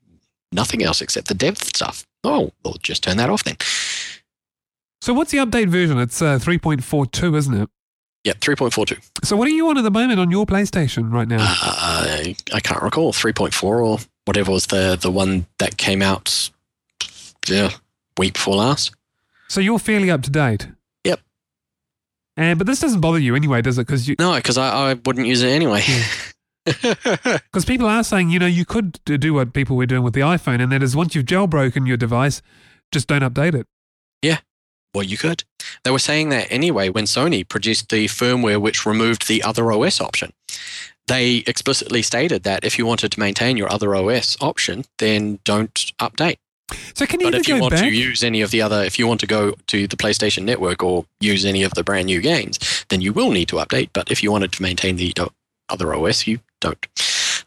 Nothing 0.52 0.82
else 0.84 1.00
except 1.00 1.26
the 1.28 1.34
depth 1.34 1.64
stuff. 1.64 2.06
Oh, 2.22 2.52
we'll 2.64 2.74
just 2.80 3.02
turn 3.02 3.16
that 3.16 3.30
off 3.30 3.42
then. 3.42 3.56
So 5.00 5.12
what's 5.12 5.32
the 5.32 5.38
update 5.38 5.68
version? 5.68 5.98
It's 5.98 6.22
uh, 6.22 6.38
3.42, 6.38 7.36
isn't 7.36 7.54
it? 7.62 7.70
Yeah, 8.24 8.34
3.42. 8.34 9.00
So 9.24 9.36
what 9.36 9.48
are 9.48 9.52
you 9.52 9.68
on 9.68 9.78
at 9.78 9.84
the 9.84 9.90
moment 9.90 10.20
on 10.20 10.30
your 10.30 10.44
PlayStation 10.44 11.10
right 11.10 11.26
now? 11.26 11.38
Uh, 11.40 12.34
I 12.52 12.60
can't 12.60 12.82
recall 12.82 13.12
3.4 13.12 13.62
or 13.62 13.98
whatever 14.26 14.52
was 14.52 14.66
the 14.66 14.96
the 15.00 15.10
one 15.10 15.46
that 15.58 15.76
came 15.76 16.02
out 16.02 16.50
yeah 17.48 17.70
week 18.18 18.34
before 18.34 18.56
last. 18.56 18.92
So 19.48 19.60
you're 19.60 19.78
fairly 19.78 20.10
up 20.10 20.22
to 20.22 20.30
date. 20.30 20.68
Yep. 21.04 21.20
And 22.36 22.58
but 22.58 22.66
this 22.66 22.80
doesn't 22.80 23.00
bother 23.00 23.18
you 23.18 23.34
anyway, 23.34 23.62
does 23.62 23.78
it? 23.78 23.86
Because 23.86 24.06
you 24.06 24.16
No, 24.18 24.34
because 24.34 24.58
I, 24.58 24.90
I 24.90 24.94
wouldn't 24.94 25.26
use 25.26 25.42
it 25.42 25.48
anyway. 25.48 25.82
because 26.66 27.64
people 27.66 27.86
are 27.86 28.04
saying 28.04 28.28
you 28.30 28.38
know 28.38 28.46
you 28.46 28.66
could 28.66 29.02
do 29.04 29.32
what 29.32 29.54
people 29.54 29.76
were 29.76 29.86
doing 29.86 30.02
with 30.02 30.12
the 30.14 30.20
iPhone, 30.20 30.60
and 30.60 30.70
that 30.72 30.82
is 30.82 30.94
once 30.94 31.14
you've 31.14 31.24
jailbroken 31.24 31.88
your 31.88 31.96
device, 31.96 32.42
just 32.92 33.08
don't 33.08 33.22
update 33.22 33.54
it. 33.54 33.66
Well, 34.94 35.04
you 35.04 35.16
could. 35.16 35.44
They 35.84 35.90
were 35.90 35.98
saying 35.98 36.30
that 36.30 36.50
anyway 36.50 36.88
when 36.88 37.04
Sony 37.04 37.48
produced 37.48 37.88
the 37.90 38.06
firmware 38.06 38.60
which 38.60 38.84
removed 38.86 39.28
the 39.28 39.42
other 39.42 39.70
OS 39.72 40.00
option. 40.00 40.32
They 41.06 41.38
explicitly 41.46 42.02
stated 42.02 42.44
that 42.44 42.64
if 42.64 42.78
you 42.78 42.86
wanted 42.86 43.10
to 43.12 43.20
maintain 43.20 43.56
your 43.56 43.70
other 43.72 43.94
OS 43.94 44.36
option, 44.40 44.84
then 44.98 45.40
don't 45.44 45.74
update. 45.98 46.36
So 46.94 47.04
can 47.04 47.18
you 47.18 47.26
But 47.26 47.34
if 47.34 47.48
you 47.48 47.58
want 47.60 47.72
back? 47.74 47.80
to 47.82 47.90
use 47.90 48.22
any 48.22 48.42
of 48.42 48.52
the 48.52 48.62
other, 48.62 48.82
if 48.84 48.96
you 48.96 49.08
want 49.08 49.18
to 49.20 49.26
go 49.26 49.54
to 49.66 49.88
the 49.88 49.96
PlayStation 49.96 50.44
Network 50.44 50.84
or 50.84 51.04
use 51.18 51.44
any 51.44 51.64
of 51.64 51.74
the 51.74 51.82
brand 51.82 52.06
new 52.06 52.20
games, 52.20 52.60
then 52.90 53.00
you 53.00 53.12
will 53.12 53.32
need 53.32 53.48
to 53.48 53.56
update. 53.56 53.90
But 53.92 54.12
if 54.12 54.22
you 54.22 54.30
wanted 54.30 54.52
to 54.52 54.62
maintain 54.62 54.94
the 54.96 55.12
other 55.68 55.92
OS, 55.94 56.28
you 56.28 56.38
don't. 56.60 56.86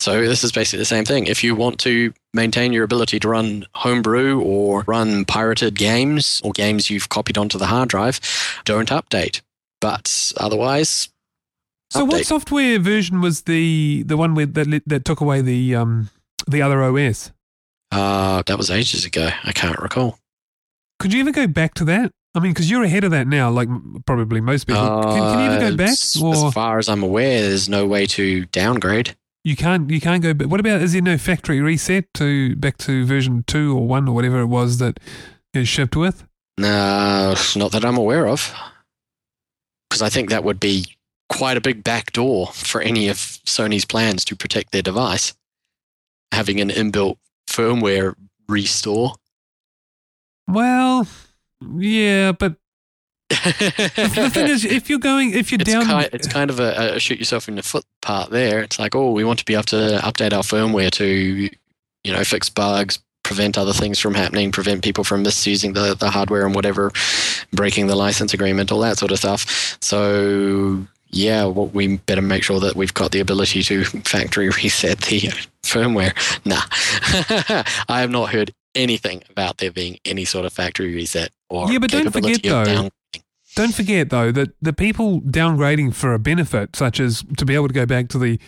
So 0.04 0.22
this 0.28 0.44
is 0.44 0.52
basically 0.52 0.80
the 0.80 0.86
same 0.86 1.06
thing. 1.06 1.28
If 1.28 1.46
you 1.46 1.56
want 1.56 1.80
to 1.80 2.14
maintain 2.34 2.74
your 2.74 2.84
ability 2.84 3.22
to 3.22 3.30
run 3.30 3.66
homebrew 3.74 4.42
or 4.42 4.84
run 4.86 5.24
pirated 5.24 5.76
games 5.76 6.42
or 6.44 6.52
games 6.52 6.90
you've 6.90 7.08
copied 7.08 7.38
onto 7.38 7.58
the 7.58 7.68
hard 7.68 7.88
drive, 7.88 8.20
don't 8.66 8.90
update. 8.90 9.40
But 9.80 10.34
otherwise, 10.36 11.08
so 11.90 12.04
what 12.04 12.26
software 12.26 12.80
version 12.80 13.22
was 13.22 13.44
the 13.44 14.04
the 14.04 14.18
one 14.18 14.36
with 14.36 14.56
that 14.56 14.84
that 14.88 15.06
took 15.06 15.22
away 15.22 15.40
the 15.40 15.74
um 15.76 16.10
the 16.48 16.62
other 16.62 16.84
OS? 16.84 17.32
uh, 17.94 18.44
that 18.46 18.58
was 18.58 18.70
ages 18.70 19.06
ago. 19.06 19.30
I 19.46 19.54
can't 19.54 19.80
recall. 19.80 20.20
Could 21.00 21.14
you 21.14 21.22
ever 21.22 21.32
go 21.32 21.48
back 21.48 21.76
to 21.76 21.86
that? 21.86 22.12
I 22.36 22.40
mean, 22.42 22.52
because 22.52 22.70
you're 22.70 22.84
ahead 22.84 23.06
of 23.06 23.12
that 23.12 23.28
now, 23.28 23.52
like 23.52 23.70
probably 24.06 24.42
most 24.42 24.68
people. 24.68 24.84
can, 25.04 25.14
can 25.14 25.40
you 25.40 25.46
ever 25.52 25.60
go 25.62 25.74
Uh, 25.76 25.78
back, 25.78 25.98
or 26.22 26.48
as 26.48 26.54
far 26.54 26.78
as 26.80 26.90
I'm 26.90 27.04
aware, 27.04 27.40
there's 27.42 27.70
no 27.70 27.86
way 27.88 28.06
to 28.08 28.46
downgrade. 28.48 29.16
You 29.44 29.56
can't? 29.56 29.90
You 29.90 30.00
can't 30.00 30.24
go. 30.24 30.34
But 30.34 30.48
What 30.48 30.60
about? 30.60 30.82
Is 30.82 30.94
there 30.94 31.02
no 31.02 31.18
factory 31.18 31.62
reset 31.62 32.06
to 32.16 32.56
back 32.56 32.78
to 32.80 33.06
version 33.06 33.44
two 33.46 33.78
or 33.78 33.88
one 33.88 34.08
or 34.08 34.16
whatever 34.16 34.40
it 34.42 34.48
was 34.48 34.78
that 34.78 35.00
it 35.54 35.66
shipped 35.66 35.96
with? 35.96 36.26
No, 36.58 37.36
not 37.56 37.72
that 37.72 37.84
I'm 37.84 37.98
aware 37.98 38.28
of. 38.28 38.54
Because 39.90 40.02
I 40.02 40.10
think 40.10 40.30
that 40.30 40.44
would 40.44 40.60
be 40.60 40.86
quite 41.30 41.58
a 41.58 41.62
big 41.62 41.84
backdoor 41.84 42.48
for 42.48 42.82
any 42.82 43.08
of 43.10 43.17
Sony's 43.17 43.86
plans 43.86 44.24
to 44.26 44.36
protect 44.36 44.72
their 44.72 44.82
device. 44.82 45.34
Having 46.32 46.62
an 46.62 46.70
inbuilt 46.70 47.17
firmware 47.48 48.15
restore. 48.48 49.15
Well, 50.48 51.08
yeah, 51.78 52.32
but 52.34 52.56
the 53.43 54.29
thing 54.34 54.47
is, 54.47 54.65
if 54.65 54.89
you're 54.89 54.99
going, 54.99 55.32
if 55.34 55.51
you're 55.51 55.62
it's, 55.62 55.71
down, 55.71 55.86
kind, 55.86 56.10
it's 56.13 56.27
kind 56.27 56.49
of 56.49 56.60
a, 56.60 56.95
a 56.95 56.99
shoot 56.99 57.19
yourself 57.19 57.47
in 57.47 57.56
the 57.56 57.63
foot 57.63 57.86
part 58.01 58.29
there. 58.29 58.62
It's 58.62 58.79
like, 58.79 58.95
oh, 58.95 59.12
we 59.12 59.23
want 59.23 59.39
to 59.39 59.45
be 59.45 59.53
able 59.53 59.63
to 59.63 59.99
update 60.03 60.34
our 60.34 60.43
firmware 60.43 60.91
to, 60.91 61.06
you 61.06 62.12
know, 62.13 62.23
fix 62.23 62.49
bugs, 62.49 62.99
prevent 63.23 63.58
other 63.58 63.73
things 63.73 63.99
from 63.99 64.13
happening, 64.13 64.51
prevent 64.51 64.84
people 64.84 65.03
from 65.03 65.23
misusing 65.23 65.73
the, 65.73 65.95
the 65.95 66.10
hardware 66.10 66.45
and 66.45 66.56
whatever, 66.56 66.91
breaking 67.51 67.88
the 67.88 67.95
license 67.95 68.34
agreement, 68.34 68.71
all 68.71 68.79
that 68.79 68.97
sort 68.97 69.12
of 69.12 69.19
stuff. 69.19 69.77
So, 69.82 70.86
yeah, 71.10 71.45
well, 71.45 71.67
we 71.67 71.97
better 71.97 72.21
make 72.21 72.43
sure 72.43 72.60
that 72.60 72.75
we've 72.75 72.93
got 72.93 73.12
the 73.12 73.19
ability 73.19 73.63
to 73.63 73.84
factory 73.86 74.49
reset 74.63 74.99
the 74.99 75.21
firmware. 75.63 76.13
Nah, 76.45 77.63
I 77.89 78.01
have 78.01 78.10
not 78.10 78.32
heard 78.32 78.53
anything 78.75 79.23
about 79.29 79.58
there 79.60 79.71
being 79.71 79.99
any 80.06 80.25
sort 80.25 80.45
of 80.45 80.53
factory 80.53 80.93
reset 80.93 81.29
or 81.49 81.71
Yeah, 81.71 81.77
but 81.79 81.91
don't 81.91 82.12
forget, 82.12 82.38
of 82.38 82.41
though, 82.41 82.65
down- 82.65 82.89
Don't 83.56 83.74
forget 83.74 84.10
though 84.10 84.32
that 84.32 84.56
the 84.62 84.74
people 84.74 85.22
downgrading 85.22 85.94
for 85.94 86.13
a 86.13 86.20
benefit, 86.20 86.76
such 86.76 87.00
as 87.00 87.24
to 87.38 87.46
be 87.46 87.56
able 87.56 87.68
to 87.68 87.74
go 87.74 87.86
back 87.86 88.08
to 88.10 88.18
the 88.18 88.39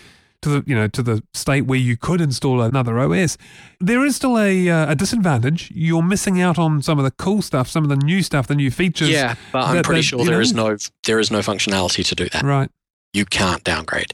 to 0.41 0.49
the 0.49 0.63
you 0.65 0.75
know 0.75 0.87
to 0.87 1.01
the 1.01 1.23
state 1.33 1.61
where 1.65 1.79
you 1.79 1.97
could 1.97 2.21
install 2.21 2.61
another 2.61 2.97
OS, 2.99 3.37
there 3.79 4.05
is 4.05 4.15
still 4.15 4.39
a 4.39 4.69
uh, 4.69 4.91
a 4.91 4.95
disadvantage. 4.95 5.71
You're 5.73 6.03
missing 6.03 6.41
out 6.41 6.57
on 6.57 6.81
some 6.81 6.97
of 6.99 7.05
the 7.05 7.11
cool 7.11 7.41
stuff, 7.41 7.67
some 7.67 7.83
of 7.83 7.89
the 7.89 7.97
new 7.97 8.21
stuff, 8.21 8.47
the 8.47 8.55
new 8.55 8.71
features. 8.71 9.09
Yeah, 9.09 9.35
but 9.51 9.63
I'm 9.63 9.83
pretty 9.83 10.01
that, 10.01 10.03
sure 10.03 10.25
there 10.25 10.35
know- 10.35 10.39
is 10.39 10.53
no 10.53 10.77
there 11.05 11.19
is 11.19 11.31
no 11.31 11.39
functionality 11.39 12.05
to 12.05 12.15
do 12.15 12.29
that. 12.29 12.43
Right. 12.43 12.69
You 13.13 13.25
can't 13.25 13.63
downgrade. 13.63 14.13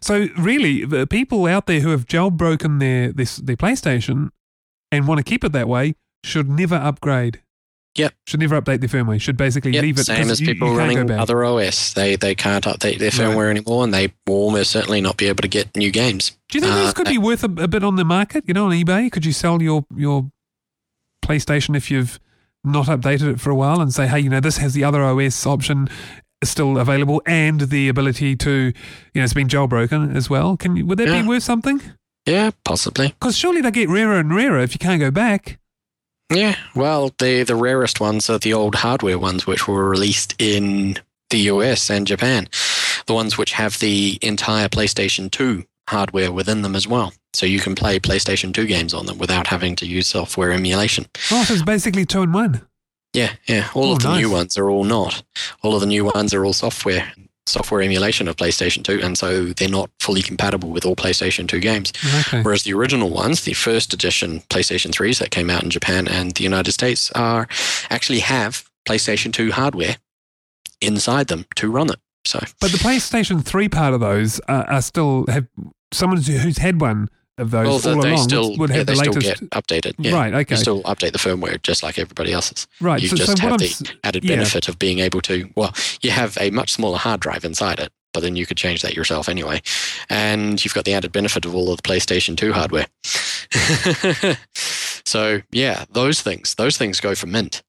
So 0.00 0.28
really, 0.36 0.84
the 0.84 1.06
people 1.06 1.46
out 1.46 1.66
there 1.66 1.80
who 1.80 1.90
have 1.90 2.06
jailbroken 2.06 2.80
their 2.80 3.12
this 3.12 3.36
their 3.36 3.56
PlayStation 3.56 4.30
and 4.90 5.08
want 5.08 5.18
to 5.18 5.24
keep 5.24 5.42
it 5.44 5.52
that 5.52 5.68
way 5.68 5.94
should 6.24 6.48
never 6.48 6.76
upgrade. 6.76 7.41
Yep. 7.94 8.14
Should 8.26 8.40
never 8.40 8.60
update 8.60 8.80
their 8.80 8.88
firmware. 8.88 9.20
Should 9.20 9.36
basically 9.36 9.72
Yep, 9.72 9.82
leave 9.82 9.98
it. 9.98 10.04
same 10.06 10.30
as 10.30 10.40
you- 10.40 10.46
people 10.46 10.68
you 10.72 10.78
running 10.78 11.10
other 11.10 11.44
OS. 11.44 11.92
They 11.92 12.16
they 12.16 12.34
can't 12.34 12.64
update 12.64 12.98
their 12.98 13.10
firmware 13.10 13.50
anymore, 13.50 13.84
and 13.84 13.92
they 13.92 14.12
will 14.26 14.36
almost 14.36 14.70
certainly 14.70 15.00
not 15.02 15.18
be 15.18 15.26
able 15.26 15.42
to 15.42 15.48
get 15.48 15.76
new 15.76 15.90
games. 15.90 16.32
Do 16.48 16.56
you 16.58 16.62
think 16.62 16.72
Uh, 16.74 16.84
these 16.84 16.94
could 16.94 17.06
be 17.08 17.18
worth 17.18 17.44
a, 17.44 17.52
a 17.62 17.68
bit 17.68 17.84
on 17.84 17.96
the 17.96 18.04
market? 18.04 18.44
You 18.46 18.54
know, 18.54 18.66
on 18.66 18.72
eBay, 18.72 19.12
could 19.12 19.26
you 19.26 19.32
sell 19.32 19.60
your 19.60 19.84
your 19.94 20.30
PlayStation 21.24 21.76
if 21.76 21.90
you've 21.90 22.18
not 22.64 22.86
updated 22.86 23.32
it 23.34 23.40
for 23.40 23.50
a 23.50 23.54
while 23.54 23.80
and 23.80 23.92
say, 23.92 24.06
hey, 24.06 24.20
you 24.20 24.30
know, 24.30 24.40
this 24.40 24.56
has 24.58 24.72
the 24.74 24.84
other 24.84 25.02
OS 25.02 25.46
option 25.46 25.88
still 26.44 26.78
available 26.78 27.20
and 27.26 27.60
the 27.62 27.88
ability 27.88 28.34
to, 28.36 28.50
you 28.50 28.72
know, 29.14 29.22
it's 29.24 29.32
been 29.34 29.48
jailbroken 29.48 30.14
as 30.16 30.28
well. 30.30 30.56
Can 30.56 30.76
you, 30.76 30.86
would 30.86 30.98
that 30.98 31.08
Yeah. 31.08 31.22
be 31.22 31.28
worth 31.28 31.42
something? 31.42 31.80
Yeah, 32.26 32.50
possibly. 32.64 33.08
Because 33.08 33.36
surely 33.36 33.60
they 33.60 33.70
get 33.70 33.88
rarer 33.88 34.18
and 34.18 34.34
rarer 34.34 34.60
if 34.60 34.74
you 34.74 34.78
can't 34.78 35.00
go 35.00 35.10
back. 35.10 35.58
Yeah, 36.30 36.56
well, 36.74 37.10
the 37.18 37.42
the 37.42 37.56
rarest 37.56 38.00
ones 38.00 38.28
are 38.30 38.38
the 38.38 38.52
old 38.54 38.74
hardware 38.76 39.18
ones, 39.18 39.46
which 39.46 39.68
were 39.68 39.88
released 39.88 40.34
in 40.38 40.98
the 41.30 41.38
US 41.50 41.90
and 41.90 42.06
Japan. 42.06 42.48
The 43.06 43.14
ones 43.14 43.36
which 43.38 43.52
have 43.52 43.78
the 43.78 44.18
entire 44.22 44.68
PlayStation 44.68 45.30
2 45.30 45.64
hardware 45.88 46.30
within 46.32 46.62
them 46.62 46.76
as 46.76 46.86
well. 46.86 47.12
So 47.34 47.46
you 47.46 47.58
can 47.58 47.74
play 47.74 47.98
PlayStation 47.98 48.52
2 48.54 48.66
games 48.66 48.94
on 48.94 49.06
them 49.06 49.18
without 49.18 49.46
having 49.46 49.74
to 49.76 49.86
use 49.86 50.06
software 50.06 50.52
emulation. 50.52 51.06
Oh, 51.30 51.42
so 51.44 51.54
it's 51.54 51.62
basically 51.62 52.04
two 52.06 52.22
in 52.22 52.32
one. 52.32 52.62
Yeah, 53.14 53.32
yeah. 53.46 53.68
All 53.74 53.90
Oh, 53.90 53.92
of 53.96 54.02
the 54.02 54.16
new 54.16 54.30
ones 54.30 54.56
are 54.56 54.70
all 54.70 54.84
not. 54.84 55.22
All 55.62 55.74
of 55.74 55.80
the 55.80 55.86
new 55.86 56.04
ones 56.14 56.32
are 56.32 56.44
all 56.44 56.52
software 56.54 57.12
software 57.46 57.82
emulation 57.82 58.28
of 58.28 58.36
PlayStation 58.36 58.84
2, 58.84 59.00
and 59.02 59.18
so 59.18 59.46
they're 59.46 59.68
not 59.68 59.90
fully 60.00 60.22
compatible 60.22 60.70
with 60.70 60.84
all 60.86 60.94
PlayStation 60.96 61.48
2 61.48 61.58
games. 61.60 61.92
Okay. 62.20 62.42
Whereas 62.42 62.62
the 62.62 62.72
original 62.72 63.10
ones, 63.10 63.42
the 63.44 63.52
first 63.54 63.92
edition 63.92 64.40
PlayStation 64.48 64.90
3s 64.92 65.18
that 65.18 65.30
came 65.30 65.50
out 65.50 65.62
in 65.62 65.70
Japan 65.70 66.06
and 66.06 66.32
the 66.32 66.44
United 66.44 66.72
States, 66.72 67.10
are 67.12 67.48
actually 67.90 68.20
have 68.20 68.64
PlayStation 68.88 69.32
2 69.32 69.52
hardware 69.52 69.96
inside 70.80 71.28
them 71.28 71.44
to 71.56 71.68
run 71.70 71.90
it. 71.90 71.98
So 72.24 72.38
But 72.60 72.70
the 72.70 72.78
PlayStation 72.78 73.44
3 73.44 73.68
part 73.68 73.94
of 73.94 74.00
those 74.00 74.40
uh, 74.48 74.64
are 74.68 74.82
still 74.82 75.24
have 75.28 75.46
someone 75.92 76.18
who's- 76.22 76.42
who's 76.42 76.58
had 76.58 76.80
one 76.80 77.08
of 77.38 77.50
those 77.50 77.84
well, 77.84 77.96
all 77.98 78.06
along 78.06 78.18
still 78.18 78.56
would, 78.58 78.70
yeah, 78.70 78.76
have 78.76 78.86
they 78.86 78.94
the 78.94 78.98
latest. 79.00 79.40
get 79.40 79.50
updated. 79.50 79.94
Yeah. 79.98 80.14
Right, 80.14 80.34
okay. 80.34 80.54
You 80.54 80.58
still 80.60 80.82
update 80.82 81.12
the 81.12 81.18
firmware 81.18 81.60
just 81.62 81.82
like 81.82 81.98
everybody 81.98 82.32
else's. 82.32 82.66
right. 82.80 83.00
you 83.00 83.08
so, 83.08 83.16
just 83.16 83.38
so 83.38 83.42
have 83.42 83.52
I'm 83.52 83.58
the 83.58 83.90
added 84.04 84.24
yeah. 84.24 84.36
benefit 84.36 84.68
of 84.68 84.78
being 84.78 84.98
able 84.98 85.20
to 85.22 85.48
well 85.56 85.72
you 86.02 86.10
have 86.10 86.36
a 86.40 86.50
much 86.50 86.72
smaller 86.72 86.98
hard 86.98 87.20
drive 87.20 87.44
inside 87.44 87.80
it 87.80 87.90
but 88.12 88.20
then 88.20 88.36
you 88.36 88.44
could 88.44 88.58
change 88.58 88.82
that 88.82 88.94
yourself 88.94 89.28
anyway 89.30 89.62
and 90.10 90.62
you've 90.62 90.74
got 90.74 90.84
the 90.84 90.92
added 90.92 91.12
benefit 91.12 91.46
of 91.46 91.54
all 91.54 91.70
of 91.72 91.80
the 91.80 91.88
playstation 91.88 92.36
2 92.36 92.52
hardware 92.52 92.86
so 94.54 95.40
yeah 95.50 95.84
those 95.90 96.20
things 96.20 96.54
those 96.56 96.76
things 96.76 97.00
go 97.00 97.14
for 97.14 97.26
mint 97.26 97.62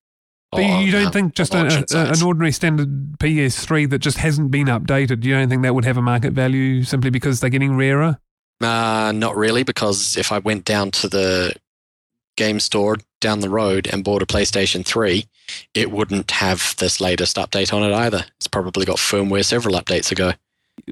But 0.52 0.64
you- 0.64 0.74
or, 0.74 0.82
you 0.82 0.92
don't 0.92 1.06
um, 1.08 1.12
think 1.14 1.36
just 1.36 1.54
a, 1.56 1.86
a, 1.96 2.12
an 2.12 2.22
ordinary 2.22 2.52
standard 2.52 3.18
PS3 3.20 3.90
that 3.92 4.00
just 4.00 4.18
hasn't 4.18 4.52
been 4.52 4.68
updated, 4.68 5.24
you 5.24 5.34
don't 5.34 5.50
think 5.50 5.64
that 5.64 5.74
would 5.74 5.86
have 5.86 5.98
a 5.98 6.02
market 6.02 6.34
value 6.34 6.84
simply 6.84 7.10
because 7.10 7.40
they're 7.40 7.50
getting 7.50 7.76
rarer? 7.76 8.20
Uh, 8.62 9.12
not 9.14 9.36
really, 9.36 9.64
because 9.64 10.18
if 10.18 10.32
I 10.32 10.40
went 10.40 10.66
down 10.66 10.92
to 10.92 11.10
the 11.10 11.54
game 12.36 12.60
store 12.60 12.98
down 13.20 13.40
the 13.40 13.50
road 13.50 13.88
and 13.92 14.04
bought 14.04 14.22
a 14.22 14.26
PlayStation 14.26 14.86
3, 14.86 15.26
it 15.74 15.92
wouldn't 15.92 16.32
have 16.32 16.76
this 16.78 17.02
latest 17.02 17.38
update 17.38 17.74
on 17.74 17.84
it 17.84 17.94
either. 17.94 18.26
It's 18.38 18.48
probably 18.48 18.86
got 18.86 18.98
firmware 18.98 19.46
several 19.46 19.76
updates 19.76 20.12
ago. 20.12 20.34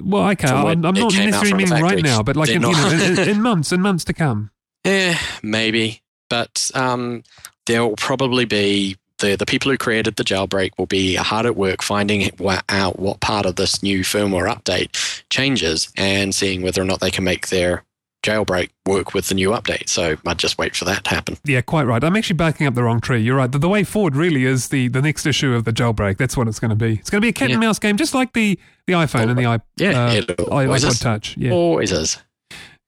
Well, 0.00 0.28
okay, 0.30 0.48
I'm, 0.48 0.84
I'm 0.84 0.94
not 0.94 1.12
necessarily 1.12 1.54
meaning 1.54 1.82
right 1.82 2.02
now, 2.02 2.22
but 2.22 2.36
like 2.36 2.50
in, 2.50 2.62
you 2.62 2.72
know, 2.72 2.90
in, 2.90 3.18
in 3.28 3.42
months 3.42 3.72
and 3.72 3.82
months 3.82 4.04
to 4.04 4.12
come. 4.12 4.50
Eh, 4.84 5.16
maybe. 5.44 6.02
But 6.28 6.72
um, 6.74 7.22
there 7.66 7.86
will 7.86 7.94
probably 7.94 8.46
be 8.46 8.96
the, 9.22 9.36
the 9.36 9.46
people 9.46 9.70
who 9.70 9.78
created 9.78 10.16
the 10.16 10.24
jailbreak 10.24 10.72
will 10.76 10.86
be 10.86 11.14
hard 11.14 11.46
at 11.46 11.56
work 11.56 11.82
finding 11.82 12.30
out 12.68 12.98
what 12.98 13.20
part 13.20 13.46
of 13.46 13.56
this 13.56 13.82
new 13.82 14.00
firmware 14.00 14.52
update 14.54 15.22
changes 15.30 15.90
and 15.96 16.34
seeing 16.34 16.60
whether 16.60 16.82
or 16.82 16.84
not 16.84 17.00
they 17.00 17.10
can 17.10 17.24
make 17.24 17.48
their 17.48 17.84
jailbreak 18.22 18.70
work 18.86 19.14
with 19.14 19.28
the 19.28 19.34
new 19.34 19.50
update. 19.50 19.88
So 19.88 20.16
I'd 20.26 20.38
just 20.38 20.58
wait 20.58 20.76
for 20.76 20.84
that 20.84 21.04
to 21.04 21.10
happen. 21.10 21.36
Yeah, 21.44 21.60
quite 21.60 21.84
right. 21.84 22.02
I'm 22.02 22.16
actually 22.16 22.36
backing 22.36 22.66
up 22.66 22.74
the 22.74 22.82
wrong 22.82 23.00
tree. 23.00 23.20
You're 23.20 23.36
right. 23.36 23.50
The, 23.50 23.58
the 23.58 23.68
way 23.68 23.84
forward 23.84 24.16
really 24.16 24.44
is 24.44 24.68
the, 24.68 24.88
the 24.88 25.02
next 25.02 25.26
issue 25.26 25.54
of 25.54 25.64
the 25.64 25.72
jailbreak. 25.72 26.18
That's 26.18 26.36
what 26.36 26.48
it's 26.48 26.60
going 26.60 26.70
to 26.70 26.76
be. 26.76 26.94
It's 26.94 27.10
going 27.10 27.20
to 27.20 27.24
be 27.24 27.30
a 27.30 27.32
cat 27.32 27.50
and 27.50 27.60
mouse 27.60 27.78
game, 27.78 27.96
just 27.96 28.14
like 28.14 28.32
the, 28.32 28.58
the 28.86 28.92
iPhone 28.92 29.28
and 29.28 29.38
the 29.38 29.46
i, 29.46 29.58
Yeah, 29.76 30.04
uh, 30.04 30.20
iPod 30.20 30.84
is. 30.84 30.98
Touch. 31.00 31.36
Yeah, 31.36 31.52
Always 31.52 31.90
is. 31.90 32.18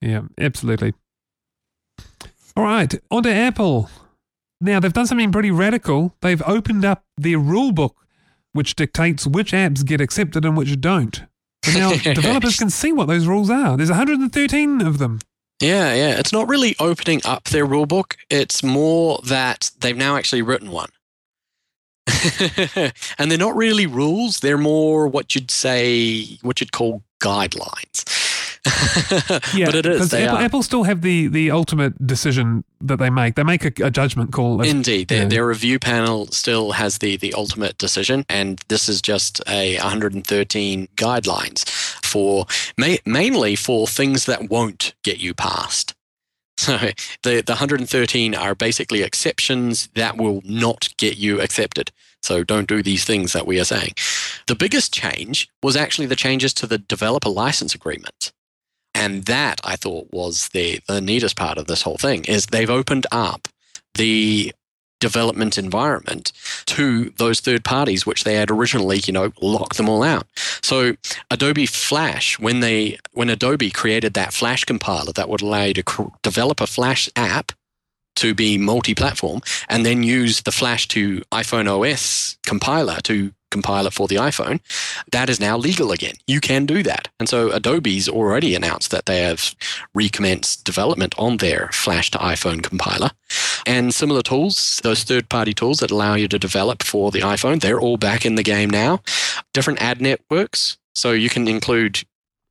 yeah, 0.00 0.22
absolutely. 0.38 0.94
All 2.56 2.62
right, 2.62 2.94
on 3.10 3.24
to 3.24 3.32
Apple. 3.32 3.90
Now, 4.64 4.80
they've 4.80 4.92
done 4.92 5.06
something 5.06 5.30
pretty 5.30 5.50
radical. 5.50 6.14
They've 6.22 6.42
opened 6.46 6.86
up 6.86 7.04
their 7.18 7.38
rule 7.38 7.70
book, 7.70 8.06
which 8.52 8.74
dictates 8.74 9.26
which 9.26 9.52
apps 9.52 9.84
get 9.84 10.00
accepted 10.00 10.46
and 10.46 10.56
which 10.56 10.80
don't. 10.80 11.22
So 11.64 11.78
now 11.78 11.90
developers 12.14 12.56
can 12.56 12.70
see 12.70 12.90
what 12.90 13.06
those 13.06 13.26
rules 13.26 13.50
are. 13.50 13.76
There's 13.76 13.90
113 13.90 14.80
of 14.80 14.96
them. 14.96 15.20
Yeah, 15.60 15.92
yeah. 15.92 16.18
It's 16.18 16.32
not 16.32 16.48
really 16.48 16.74
opening 16.80 17.20
up 17.26 17.44
their 17.44 17.66
rule 17.66 17.84
book. 17.84 18.16
It's 18.30 18.62
more 18.62 19.20
that 19.26 19.70
they've 19.80 19.94
now 19.94 20.16
actually 20.16 20.40
written 20.40 20.70
one. 20.70 20.88
and 23.18 23.30
they're 23.30 23.36
not 23.36 23.56
really 23.56 23.86
rules. 23.86 24.40
They're 24.40 24.56
more 24.56 25.08
what 25.08 25.34
you'd 25.34 25.50
say, 25.50 26.38
what 26.40 26.60
you'd 26.60 26.72
call 26.72 27.02
guidelines. 27.22 28.23
Yeah, 29.54 29.66
but 29.66 29.74
it 29.74 29.86
is. 29.86 30.10
because 30.10 30.14
Apple. 30.14 30.38
Apple 30.38 30.62
still 30.62 30.82
have 30.84 31.02
the, 31.02 31.26
the 31.28 31.50
ultimate 31.50 32.06
decision 32.06 32.64
that 32.80 32.98
they 32.98 33.10
make. 33.10 33.34
They 33.34 33.42
make 33.44 33.64
a, 33.64 33.86
a 33.86 33.90
judgment 33.90 34.32
call. 34.32 34.62
as- 34.62 34.68
Indeed, 34.70 35.08
their, 35.08 35.26
their 35.26 35.46
review 35.46 35.78
panel 35.78 36.26
still 36.28 36.72
has 36.72 36.98
the, 36.98 37.16
the 37.16 37.34
ultimate 37.34 37.78
decision, 37.78 38.24
and 38.28 38.60
this 38.68 38.88
is 38.88 39.00
just 39.02 39.40
a 39.48 39.76
113 39.76 40.88
guidelines 40.96 41.68
for 42.04 42.46
ma- 42.78 42.96
mainly 43.04 43.56
for 43.56 43.86
things 43.86 44.26
that 44.26 44.48
won't 44.50 44.94
get 45.02 45.18
you 45.18 45.34
passed. 45.34 45.94
So 46.56 46.78
the, 47.24 47.42
the 47.42 47.52
113 47.54 48.32
are 48.36 48.54
basically 48.54 49.02
exceptions 49.02 49.88
that 49.96 50.16
will 50.16 50.40
not 50.44 50.88
get 50.98 51.18
you 51.18 51.40
accepted. 51.40 51.90
So 52.22 52.44
don't 52.44 52.68
do 52.68 52.80
these 52.80 53.04
things 53.04 53.32
that 53.32 53.44
we 53.44 53.58
are 53.58 53.64
saying. 53.64 53.94
The 54.46 54.54
biggest 54.54 54.94
change 54.94 55.48
was 55.64 55.74
actually 55.76 56.06
the 56.06 56.14
changes 56.16 56.54
to 56.54 56.68
the 56.68 56.78
developer 56.78 57.28
license 57.28 57.74
agreement. 57.74 58.32
And 59.04 59.26
that 59.26 59.60
I 59.64 59.76
thought 59.76 60.08
was 60.12 60.48
the, 60.54 60.80
the 60.88 61.02
neatest 61.02 61.36
part 61.36 61.58
of 61.58 61.66
this 61.66 61.82
whole 61.82 61.98
thing 61.98 62.24
is 62.24 62.46
they've 62.46 62.70
opened 62.70 63.06
up 63.12 63.48
the 63.96 64.54
development 64.98 65.58
environment 65.58 66.32
to 66.64 67.10
those 67.18 67.40
third 67.40 67.64
parties, 67.64 68.06
which 68.06 68.24
they 68.24 68.36
had 68.36 68.50
originally, 68.50 69.02
you 69.04 69.12
know, 69.12 69.30
locked 69.42 69.76
them 69.76 69.90
all 69.90 70.02
out. 70.02 70.26
So 70.62 70.96
Adobe 71.30 71.66
Flash, 71.66 72.38
when 72.38 72.60
they 72.60 72.96
when 73.12 73.28
Adobe 73.28 73.70
created 73.70 74.14
that 74.14 74.32
Flash 74.32 74.64
compiler 74.64 75.12
that 75.12 75.28
would 75.28 75.42
allow 75.42 75.64
you 75.64 75.74
to 75.74 75.82
cr- 75.82 76.04
develop 76.22 76.62
a 76.62 76.66
Flash 76.66 77.10
app 77.14 77.52
to 78.16 78.32
be 78.32 78.56
multi-platform, 78.56 79.42
and 79.68 79.84
then 79.84 80.02
use 80.02 80.42
the 80.42 80.52
Flash 80.52 80.88
to 80.88 81.20
iPhone 81.30 81.68
OS 81.68 82.38
compiler 82.46 83.00
to 83.02 83.32
compile 83.54 83.86
it 83.86 83.94
for 83.94 84.06
the 84.08 84.20
iPhone, 84.30 84.58
that 85.12 85.30
is 85.30 85.38
now 85.40 85.56
legal 85.56 85.92
again. 85.92 86.16
You 86.26 86.40
can 86.40 86.66
do 86.66 86.82
that, 86.82 87.08
and 87.18 87.28
so 87.28 87.38
Adobe's 87.52 88.08
already 88.08 88.54
announced 88.54 88.90
that 88.90 89.06
they 89.06 89.20
have 89.22 89.54
recommenced 89.94 90.64
development 90.64 91.14
on 91.16 91.38
their 91.38 91.70
Flash 91.72 92.10
to 92.10 92.18
iPhone 92.18 92.62
compiler. 92.62 93.10
And 93.66 93.94
similar 93.94 94.22
tools, 94.22 94.80
those 94.82 95.04
third 95.04 95.28
party 95.28 95.54
tools 95.54 95.78
that 95.78 95.90
allow 95.90 96.14
you 96.14 96.28
to 96.28 96.38
develop 96.38 96.82
for 96.82 97.10
the 97.10 97.20
iPhone, 97.20 97.60
they're 97.60 97.80
all 97.80 97.96
back 97.96 98.26
in 98.26 98.34
the 98.34 98.42
game 98.42 98.70
now. 98.70 99.00
Different 99.52 99.80
ad 99.80 100.00
networks. 100.00 100.76
So 100.94 101.12
you 101.12 101.30
can 101.30 101.48
include 101.48 102.04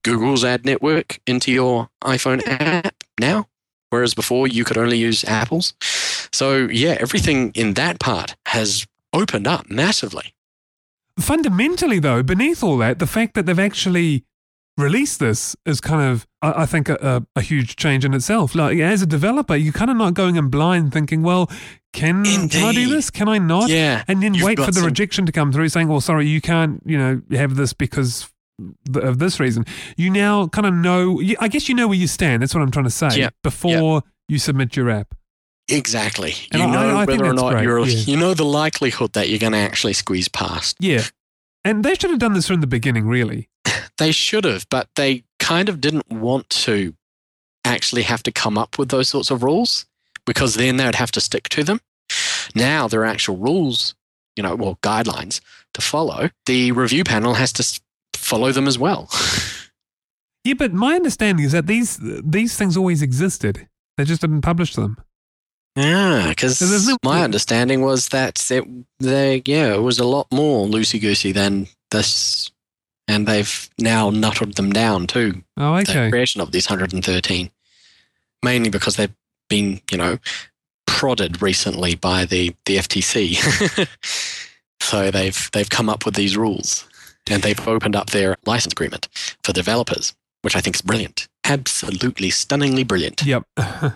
Google's 0.04 0.44
ad 0.44 0.66
network 0.66 1.20
into 1.26 1.52
your 1.52 1.90
iPhone 2.04 2.42
app 2.46 2.96
now, 3.20 3.48
whereas 3.90 4.14
before 4.14 4.48
you 4.48 4.64
could 4.64 4.78
only 4.78 4.98
use 4.98 5.24
Apple's. 5.24 5.74
So, 6.32 6.68
yeah, 6.72 6.98
everything 7.00 7.52
in 7.56 7.76
that 7.76 8.00
part 8.00 8.36
has 8.48 8.86
opened 9.14 9.48
up 9.48 9.70
massively. 9.70 10.34
Fundamentally, 11.20 12.00
though, 12.00 12.24
beneath 12.24 12.64
all 12.64 12.78
that, 12.78 13.00
the 13.00 13.08
fact 13.08 13.36
that 13.36 13.46
they've 13.46 13.60
actually 13.60 14.26
released 14.78 15.20
this 15.20 15.56
is 15.66 15.80
kind 15.80 16.02
of, 16.12 16.26
I, 16.42 16.64
I 16.64 16.66
think, 16.66 16.90
a, 16.90 16.98
a, 17.36 17.40
a 17.40 17.42
huge 17.42 17.76
change 17.76 18.04
in 18.04 18.14
itself. 18.14 18.56
Like, 18.56 18.80
as 18.80 19.02
a 19.04 19.06
developer, 19.06 19.56
you're 19.56 19.74
kind 19.74 19.92
of 19.92 19.98
not 19.98 20.16
going 20.16 20.36
in 20.36 20.50
blind 20.50 20.92
thinking, 20.92 21.22
well, 21.22 21.50
can, 21.94 22.24
can 22.24 22.64
I 22.64 22.74
do 22.74 22.90
this? 22.90 23.12
Can 23.12 23.30
I 23.30 23.38
not? 23.38 23.70
Yeah. 23.70 24.04
And 24.08 24.24
then 24.24 24.34
You've 24.34 24.44
wait 24.46 24.58
for 24.58 24.66
the 24.72 24.74
some- 24.74 24.86
rejection 24.86 25.26
to 25.28 25.32
come 25.32 25.52
through 25.52 25.70
saying, 25.70 25.88
well, 25.88 26.02
sorry, 26.02 26.28
you 26.28 26.42
can't, 26.42 26.82
you 26.86 26.98
know, 26.98 27.22
have 27.32 27.56
this 27.56 27.74
because 27.74 28.28
of 28.96 29.20
this 29.20 29.40
reason. 29.40 29.66
You 29.98 30.10
now 30.10 30.48
kind 30.48 30.66
of 30.66 30.74
know, 30.74 31.22
I 31.40 31.48
guess 31.48 31.70
you 31.70 31.76
know 31.76 31.88
where 31.88 31.98
you 31.98 32.08
stand. 32.08 32.42
That's 32.42 32.56
what 32.56 32.62
I'm 32.62 32.72
trying 32.72 32.86
to 32.86 32.92
say 32.92 33.10
Yeah, 33.20 33.30
before 33.44 34.02
you 34.28 34.40
submit 34.40 34.76
your 34.76 34.90
app. 34.90 35.14
Exactly. 35.70 36.34
And 36.52 36.62
you 36.62 36.68
I- 36.68 36.72
know 36.72 36.98
I- 36.98 37.06
whether 37.06 37.26
or 37.26 37.34
not 37.34 37.52
great, 37.52 37.64
you're, 37.64 37.80
yeah. 37.86 37.98
you 38.06 38.18
know 38.18 38.34
the 38.34 38.46
likelihood 38.46 39.14
that 39.14 39.30
you're 39.30 39.40
going 39.40 39.54
to 39.54 39.60
actually 39.60 39.94
squeeze 39.94 40.28
past. 40.28 40.78
Yeah. 40.80 41.04
And 41.66 41.84
they 41.86 41.96
should 41.96 42.10
have 42.10 42.20
done 42.20 42.34
this 42.34 42.48
from 42.48 42.62
the 42.62 42.68
beginning, 42.68 43.08
really. 43.08 43.50
They 44.00 44.12
should 44.12 44.44
have, 44.44 44.66
but 44.70 44.90
they 44.96 45.24
kind 45.40 45.70
of 45.70 45.80
didn't 45.80 46.10
want 46.10 46.50
to 46.66 46.96
actually 47.64 48.02
have 48.02 48.24
to 48.24 48.32
come 48.32 48.58
up 48.58 48.80
with 48.80 48.90
those 48.90 49.08
sorts 49.08 49.30
of 49.30 49.44
rules 49.44 49.86
because 50.26 50.56
then 50.56 50.78
they 50.78 50.86
would 50.86 50.96
have 50.96 51.12
to 51.12 51.22
stick 51.22 51.48
to 51.50 51.64
them. 51.64 51.80
Now 52.56 52.88
there 52.88 53.02
are 53.02 53.06
actual 53.06 53.38
rules, 53.38 53.94
you 54.36 54.42
know, 54.42 54.56
well, 54.56 54.80
guidelines 54.82 55.42
to 55.76 55.82
follow. 55.82 56.32
The 56.48 56.72
review 56.72 57.04
panel 57.04 57.36
has 57.36 57.54
to 57.54 57.82
follow 58.16 58.52
them 58.52 58.68
as 58.68 58.78
well. 58.80 59.10
Yeah, 60.46 60.56
but 60.56 60.74
my 60.74 60.96
understanding 60.96 61.46
is 61.46 61.54
that 61.54 61.68
these 61.68 61.98
these 62.02 62.58
things 62.58 62.76
always 62.76 63.02
existed. 63.02 63.70
They 63.96 64.04
just 64.04 64.20
didn't 64.20 64.42
publish 64.42 64.74
them. 64.76 64.98
Yeah, 65.76 66.28
because 66.30 66.60
So 66.60 66.66
there's 66.68 66.88
no- 66.88 66.98
my 67.04 67.24
understanding 67.24 67.82
was 67.82 68.10
that 68.10 68.52
it, 68.52 68.64
they, 69.00 69.42
yeah, 69.46 69.74
it 69.74 69.82
was 69.82 70.00
a 70.00 70.06
lot 70.06 70.28
more 70.32 70.68
loosey 70.68 71.02
goosey 71.02 71.32
than 71.32 71.68
this, 71.92 72.52
and 73.08 73.28
they've 73.28 73.70
now 73.80 74.12
nutted 74.12 74.56
them 74.56 74.72
down 74.72 75.08
too. 75.08 75.44
Oh, 75.58 75.76
The 75.76 75.82
okay. 75.92 76.10
creation 76.12 76.42
of 76.42 76.52
these 76.52 76.68
113, 76.70 77.50
mainly 78.44 78.70
because 78.70 78.98
they've 78.98 79.14
been, 79.50 79.82
you 79.92 79.98
know, 79.98 80.20
prodded 80.86 81.42
recently 81.42 81.96
by 81.96 82.26
the 82.26 82.56
the 82.66 82.78
FTC, 82.78 83.88
so 84.80 85.10
they've 85.12 85.50
they've 85.54 85.70
come 85.70 85.90
up 85.90 86.06
with 86.06 86.14
these 86.16 86.38
rules, 86.38 86.88
and 87.30 87.42
they've 87.42 87.68
opened 87.68 87.96
up 87.96 88.12
their 88.12 88.38
license 88.46 88.74
agreement 88.74 89.08
for 89.44 89.54
developers, 89.54 90.14
which 90.44 90.56
I 90.56 90.62
think 90.62 90.76
is 90.76 90.82
brilliant, 90.84 91.28
absolutely 91.46 92.30
stunningly 92.30 92.84
brilliant. 92.84 93.24
Yep. 93.26 93.44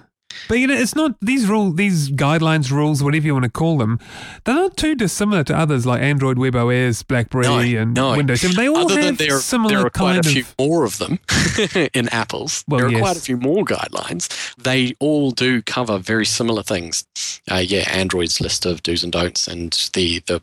But 0.47 0.59
you 0.59 0.67
know, 0.67 0.75
it's 0.75 0.95
not 0.95 1.15
these 1.21 1.47
rule, 1.47 1.71
these 1.71 2.09
guidelines, 2.09 2.71
rules, 2.71 3.03
whatever 3.03 3.25
you 3.25 3.33
want 3.33 3.43
to 3.43 3.51
call 3.51 3.77
them. 3.77 3.99
They're 4.43 4.55
not 4.55 4.77
too 4.77 4.95
dissimilar 4.95 5.43
to 5.45 5.57
others 5.57 5.85
like 5.85 6.01
Android, 6.01 6.37
WebOS, 6.37 7.05
BlackBerry, 7.07 7.73
No, 7.73 7.81
and 7.81 7.93
no. 7.93 8.15
Windows 8.15 8.41
7. 8.41 8.55
They 8.55 8.69
all 8.69 8.91
Other 8.91 9.01
have 9.01 9.17
there, 9.17 9.39
similar 9.39 9.75
there 9.77 9.85
are 9.85 9.89
quite 9.89 10.25
a 10.25 10.29
few 10.29 10.41
of. 10.41 10.55
more 10.59 10.83
of 10.85 10.97
them 10.97 11.19
in 11.93 12.07
Apple's. 12.09 12.63
Well, 12.67 12.79
there 12.79 12.87
are 12.87 12.91
yes. 12.91 13.01
quite 13.01 13.17
a 13.17 13.21
few 13.21 13.37
more 13.37 13.65
guidelines. 13.65 14.55
They 14.55 14.95
all 14.99 15.31
do 15.31 15.61
cover 15.61 15.97
very 15.97 16.25
similar 16.25 16.63
things. 16.63 17.05
Uh, 17.49 17.55
yeah, 17.55 17.89
Android's 17.89 18.39
list 18.39 18.65
of 18.65 18.83
do's 18.83 19.03
and 19.03 19.11
don'ts, 19.11 19.47
and 19.47 19.89
the 19.93 20.19
the 20.27 20.41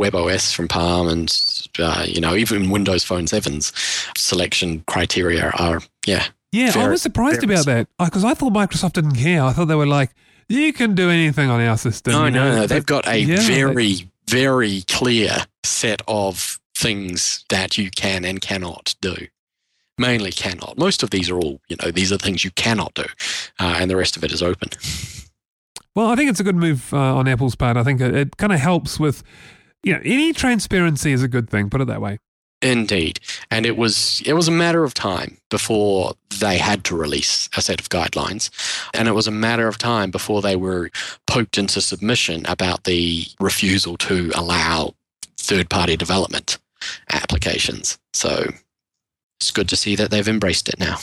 WebOS 0.00 0.54
from 0.54 0.68
Palm, 0.68 1.08
and 1.08 1.40
uh, 1.78 2.04
you 2.06 2.20
know 2.20 2.34
even 2.34 2.70
Windows 2.70 3.04
Phone 3.04 3.26
7's 3.26 3.72
selection 4.16 4.84
criteria 4.86 5.50
are 5.58 5.82
yeah. 6.06 6.26
Yeah, 6.52 6.72
I 6.74 6.88
was 6.88 7.02
surprised 7.02 7.42
about 7.44 7.66
that 7.66 7.88
because 7.98 8.24
I 8.24 8.34
thought 8.34 8.52
Microsoft 8.52 8.94
didn't 8.94 9.16
care. 9.16 9.42
I 9.42 9.52
thought 9.52 9.66
they 9.66 9.74
were 9.74 9.86
like, 9.86 10.14
you 10.48 10.72
can 10.72 10.94
do 10.94 11.10
anything 11.10 11.50
on 11.50 11.60
our 11.60 11.76
system. 11.76 12.12
No, 12.12 12.24
you 12.24 12.30
no, 12.30 12.50
know, 12.50 12.56
no. 12.60 12.66
They've 12.66 12.86
got 12.86 13.06
a 13.06 13.18
yeah, 13.18 13.40
very 13.40 14.10
very 14.28 14.82
clear 14.88 15.44
set 15.64 16.02
of 16.08 16.60
things 16.76 17.44
that 17.48 17.78
you 17.78 17.90
can 17.90 18.24
and 18.24 18.40
cannot 18.40 18.94
do. 19.00 19.14
Mainly 19.98 20.30
cannot. 20.30 20.76
Most 20.76 21.02
of 21.02 21.10
these 21.10 21.30
are 21.30 21.38
all, 21.38 21.60
you 21.68 21.76
know, 21.82 21.90
these 21.90 22.12
are 22.12 22.18
things 22.18 22.44
you 22.44 22.50
cannot 22.52 22.94
do, 22.94 23.04
uh, 23.58 23.76
and 23.78 23.90
the 23.90 23.96
rest 23.96 24.16
of 24.16 24.24
it 24.24 24.32
is 24.32 24.42
open. 24.42 24.68
Well, 25.94 26.08
I 26.08 26.16
think 26.16 26.28
it's 26.28 26.40
a 26.40 26.44
good 26.44 26.56
move 26.56 26.92
uh, 26.92 27.16
on 27.16 27.26
Apple's 27.26 27.56
part. 27.56 27.78
I 27.78 27.82
think 27.82 28.00
it, 28.02 28.14
it 28.14 28.36
kind 28.36 28.52
of 28.52 28.60
helps 28.60 29.00
with, 29.00 29.22
you 29.82 29.94
know, 29.94 30.00
any 30.04 30.34
transparency 30.34 31.12
is 31.12 31.22
a 31.22 31.28
good 31.28 31.48
thing. 31.48 31.70
Put 31.70 31.80
it 31.80 31.86
that 31.86 32.02
way. 32.02 32.18
Indeed, 32.66 33.20
and 33.48 33.64
it 33.64 33.76
was 33.76 34.20
it 34.26 34.32
was 34.32 34.48
a 34.48 34.50
matter 34.50 34.82
of 34.82 34.92
time 34.92 35.38
before 35.50 36.14
they 36.40 36.58
had 36.58 36.82
to 36.84 36.96
release 36.96 37.48
a 37.56 37.62
set 37.62 37.80
of 37.80 37.88
guidelines, 37.90 38.50
and 38.92 39.06
it 39.06 39.12
was 39.12 39.28
a 39.28 39.30
matter 39.30 39.68
of 39.68 39.78
time 39.78 40.10
before 40.10 40.42
they 40.42 40.56
were 40.56 40.90
poked 41.28 41.58
into 41.58 41.80
submission 41.80 42.44
about 42.46 42.82
the 42.82 43.26
refusal 43.38 43.96
to 43.98 44.32
allow 44.34 44.94
third-party 45.36 45.96
development 45.96 46.58
applications. 47.12 47.98
So 48.12 48.50
it's 49.38 49.52
good 49.52 49.68
to 49.68 49.76
see 49.76 49.94
that 49.94 50.10
they've 50.10 50.26
embraced 50.26 50.68
it 50.68 50.80
now. 50.80 50.96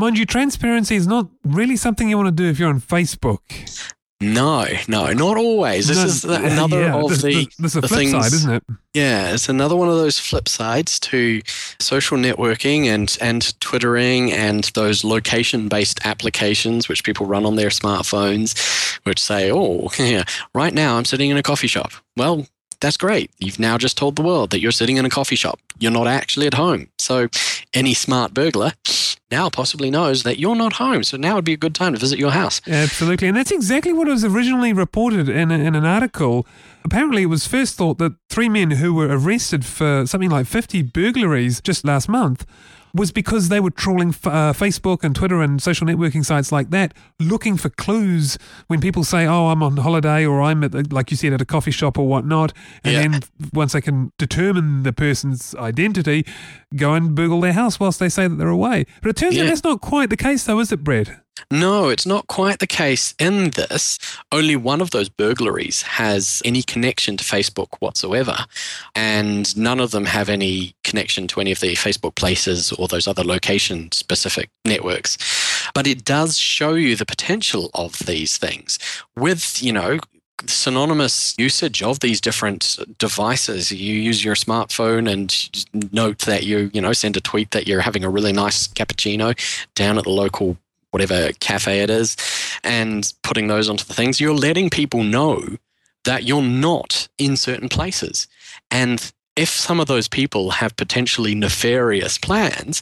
Mind 0.00 0.18
you, 0.18 0.26
transparency 0.26 0.96
is 0.96 1.06
not 1.06 1.28
really 1.44 1.76
something 1.76 2.08
you 2.08 2.16
want 2.16 2.26
to 2.36 2.42
do 2.42 2.50
if 2.50 2.58
you're 2.58 2.68
on 2.68 2.80
Facebook. 2.80 3.38
No, 4.32 4.66
no, 4.88 5.12
not 5.12 5.36
always. 5.36 5.88
This 5.88 5.98
No, 5.98 6.04
is 6.04 6.22
the, 6.22 6.34
another 6.44 6.80
yeah, 6.82 6.94
of 6.94 7.10
this, 7.10 7.22
the, 7.22 7.34
this, 7.44 7.56
this 7.56 7.74
is 7.76 7.80
the 7.82 7.88
things- 7.88 8.10
side, 8.12 8.32
isn't 8.32 8.52
it? 8.52 8.62
yeah, 8.94 9.32
it's 9.34 9.48
another 9.48 9.76
one 9.76 9.88
of 9.88 9.96
those 9.96 10.18
flip 10.18 10.48
sides 10.48 10.98
to 11.00 11.42
social 11.80 12.16
networking 12.16 12.86
and 12.86 13.16
and 13.20 13.58
twittering 13.60 14.32
and 14.32 14.64
those 14.74 15.04
location 15.04 15.68
based 15.68 16.04
applications 16.06 16.88
which 16.88 17.04
people 17.04 17.26
run 17.26 17.44
on 17.44 17.56
their 17.56 17.70
smartphones, 17.70 18.56
which 19.04 19.18
say, 19.20 19.50
"Oh, 19.52 19.90
yeah, 19.98 20.24
right 20.54 20.72
now 20.74 20.96
I'm 20.96 21.04
sitting 21.04 21.30
in 21.30 21.36
a 21.36 21.42
coffee 21.42 21.66
shop." 21.68 21.92
Well, 22.16 22.46
that's 22.80 22.96
great. 22.96 23.30
You've 23.38 23.58
now 23.58 23.78
just 23.78 23.96
told 23.96 24.16
the 24.16 24.22
world 24.22 24.50
that 24.50 24.60
you're 24.60 24.72
sitting 24.72 24.96
in 24.98 25.04
a 25.04 25.10
coffee 25.10 25.36
shop. 25.36 25.58
You're 25.78 25.90
not 25.92 26.06
actually 26.06 26.46
at 26.46 26.54
home. 26.54 26.88
So, 26.98 27.28
any 27.72 27.94
smart 27.94 28.34
burglar 28.34 28.72
now 29.34 29.50
possibly 29.50 29.90
knows 29.90 30.22
that 30.22 30.38
you're 30.38 30.54
not 30.54 30.74
home. 30.74 31.02
So 31.02 31.16
now 31.16 31.34
would 31.34 31.44
be 31.44 31.54
a 31.54 31.64
good 31.64 31.74
time 31.74 31.92
to 31.94 31.98
visit 31.98 32.18
your 32.18 32.30
house. 32.30 32.60
Absolutely. 32.68 33.26
And 33.28 33.36
that's 33.36 33.50
exactly 33.50 33.92
what 33.92 34.06
was 34.06 34.24
originally 34.24 34.72
reported 34.72 35.28
in, 35.28 35.50
a, 35.50 35.54
in 35.54 35.74
an 35.74 35.84
article. 35.84 36.46
Apparently, 36.84 37.22
it 37.22 37.26
was 37.26 37.46
first 37.46 37.76
thought 37.76 37.98
that 37.98 38.12
three 38.28 38.48
men 38.48 38.72
who 38.72 38.94
were 38.94 39.08
arrested 39.08 39.64
for 39.64 40.06
something 40.06 40.30
like 40.30 40.46
50 40.46 40.82
burglaries 40.82 41.60
just 41.60 41.84
last 41.84 42.08
month 42.08 42.46
was 42.94 43.10
because 43.10 43.48
they 43.48 43.58
were 43.58 43.70
trawling 43.70 44.10
f- 44.10 44.26
uh, 44.26 44.52
Facebook 44.52 45.02
and 45.02 45.14
Twitter 45.16 45.42
and 45.42 45.60
social 45.60 45.86
networking 45.86 46.24
sites 46.24 46.52
like 46.52 46.70
that, 46.70 46.94
looking 47.18 47.56
for 47.56 47.68
clues 47.68 48.38
when 48.68 48.80
people 48.80 49.02
say, 49.02 49.26
"Oh, 49.26 49.48
I'm 49.48 49.62
on 49.62 49.76
holiday," 49.78 50.24
or 50.24 50.40
"I'm 50.40 50.62
at, 50.62 50.72
the, 50.72 50.86
like 50.90 51.10
you 51.10 51.16
said, 51.16 51.32
at 51.32 51.40
a 51.40 51.44
coffee 51.44 51.72
shop 51.72 51.98
or 51.98 52.06
whatnot," 52.06 52.52
and 52.84 52.92
Yeah. 52.94 53.02
then 53.08 53.20
once 53.52 53.72
they 53.72 53.80
can 53.80 54.12
determine 54.18 54.84
the 54.84 54.92
person's 54.92 55.54
identity, 55.56 56.24
go 56.76 56.94
and 56.94 57.14
burgle 57.14 57.40
their 57.40 57.52
house 57.52 57.80
whilst 57.80 57.98
they 57.98 58.08
say 58.08 58.28
that 58.28 58.36
they're 58.36 58.48
away. 58.48 58.86
But 59.02 59.10
it 59.10 59.16
turns 59.16 59.36
out 59.38 59.46
that's 59.46 59.64
not 59.64 59.80
quite 59.80 60.08
the 60.10 60.16
case, 60.16 60.44
though, 60.44 60.60
is 60.60 60.70
it, 60.70 60.84
Brett? 60.84 61.23
No, 61.50 61.88
it's 61.88 62.06
not 62.06 62.26
quite 62.26 62.58
the 62.58 62.66
case 62.66 63.14
in 63.18 63.50
this. 63.50 63.98
Only 64.30 64.56
one 64.56 64.80
of 64.80 64.90
those 64.90 65.08
burglaries 65.08 65.82
has 65.82 66.40
any 66.44 66.62
connection 66.62 67.16
to 67.16 67.24
Facebook 67.24 67.68
whatsoever. 67.80 68.36
And 68.94 69.56
none 69.56 69.80
of 69.80 69.90
them 69.90 70.04
have 70.06 70.28
any 70.28 70.74
connection 70.84 71.26
to 71.28 71.40
any 71.40 71.52
of 71.52 71.60
the 71.60 71.74
Facebook 71.74 72.14
places 72.14 72.72
or 72.72 72.88
those 72.88 73.08
other 73.08 73.24
location 73.24 73.90
specific 73.92 74.48
networks. 74.64 75.18
But 75.74 75.86
it 75.86 76.04
does 76.04 76.38
show 76.38 76.74
you 76.74 76.96
the 76.96 77.06
potential 77.06 77.70
of 77.74 77.98
these 78.00 78.38
things 78.38 78.78
with, 79.16 79.62
you 79.62 79.72
know, 79.72 79.98
synonymous 80.46 81.34
usage 81.38 81.82
of 81.82 82.00
these 82.00 82.20
different 82.20 82.78
devices 82.98 83.70
you 83.70 83.94
use 83.94 84.24
your 84.24 84.34
smartphone 84.34 85.10
and 85.10 85.92
note 85.92 86.18
that 86.26 86.42
you 86.42 86.70
you 86.74 86.80
know 86.80 86.92
send 86.92 87.16
a 87.16 87.20
tweet 87.20 87.52
that 87.52 87.66
you're 87.66 87.80
having 87.80 88.04
a 88.04 88.10
really 88.10 88.32
nice 88.32 88.66
cappuccino 88.66 89.34
down 89.74 89.96
at 89.96 90.04
the 90.04 90.10
local 90.10 90.58
whatever 90.94 91.32
cafe 91.40 91.80
it 91.80 91.90
is 91.90 92.16
and 92.62 93.12
putting 93.24 93.48
those 93.48 93.68
onto 93.68 93.84
the 93.84 93.92
things 93.92 94.20
you're 94.20 94.32
letting 94.32 94.70
people 94.70 95.02
know 95.02 95.58
that 96.04 96.22
you're 96.22 96.40
not 96.40 97.08
in 97.18 97.36
certain 97.36 97.68
places 97.68 98.28
and 98.70 99.12
if 99.36 99.48
some 99.48 99.80
of 99.80 99.88
those 99.88 100.06
people 100.06 100.52
have 100.52 100.76
potentially 100.76 101.34
nefarious 101.34 102.16
plans 102.16 102.80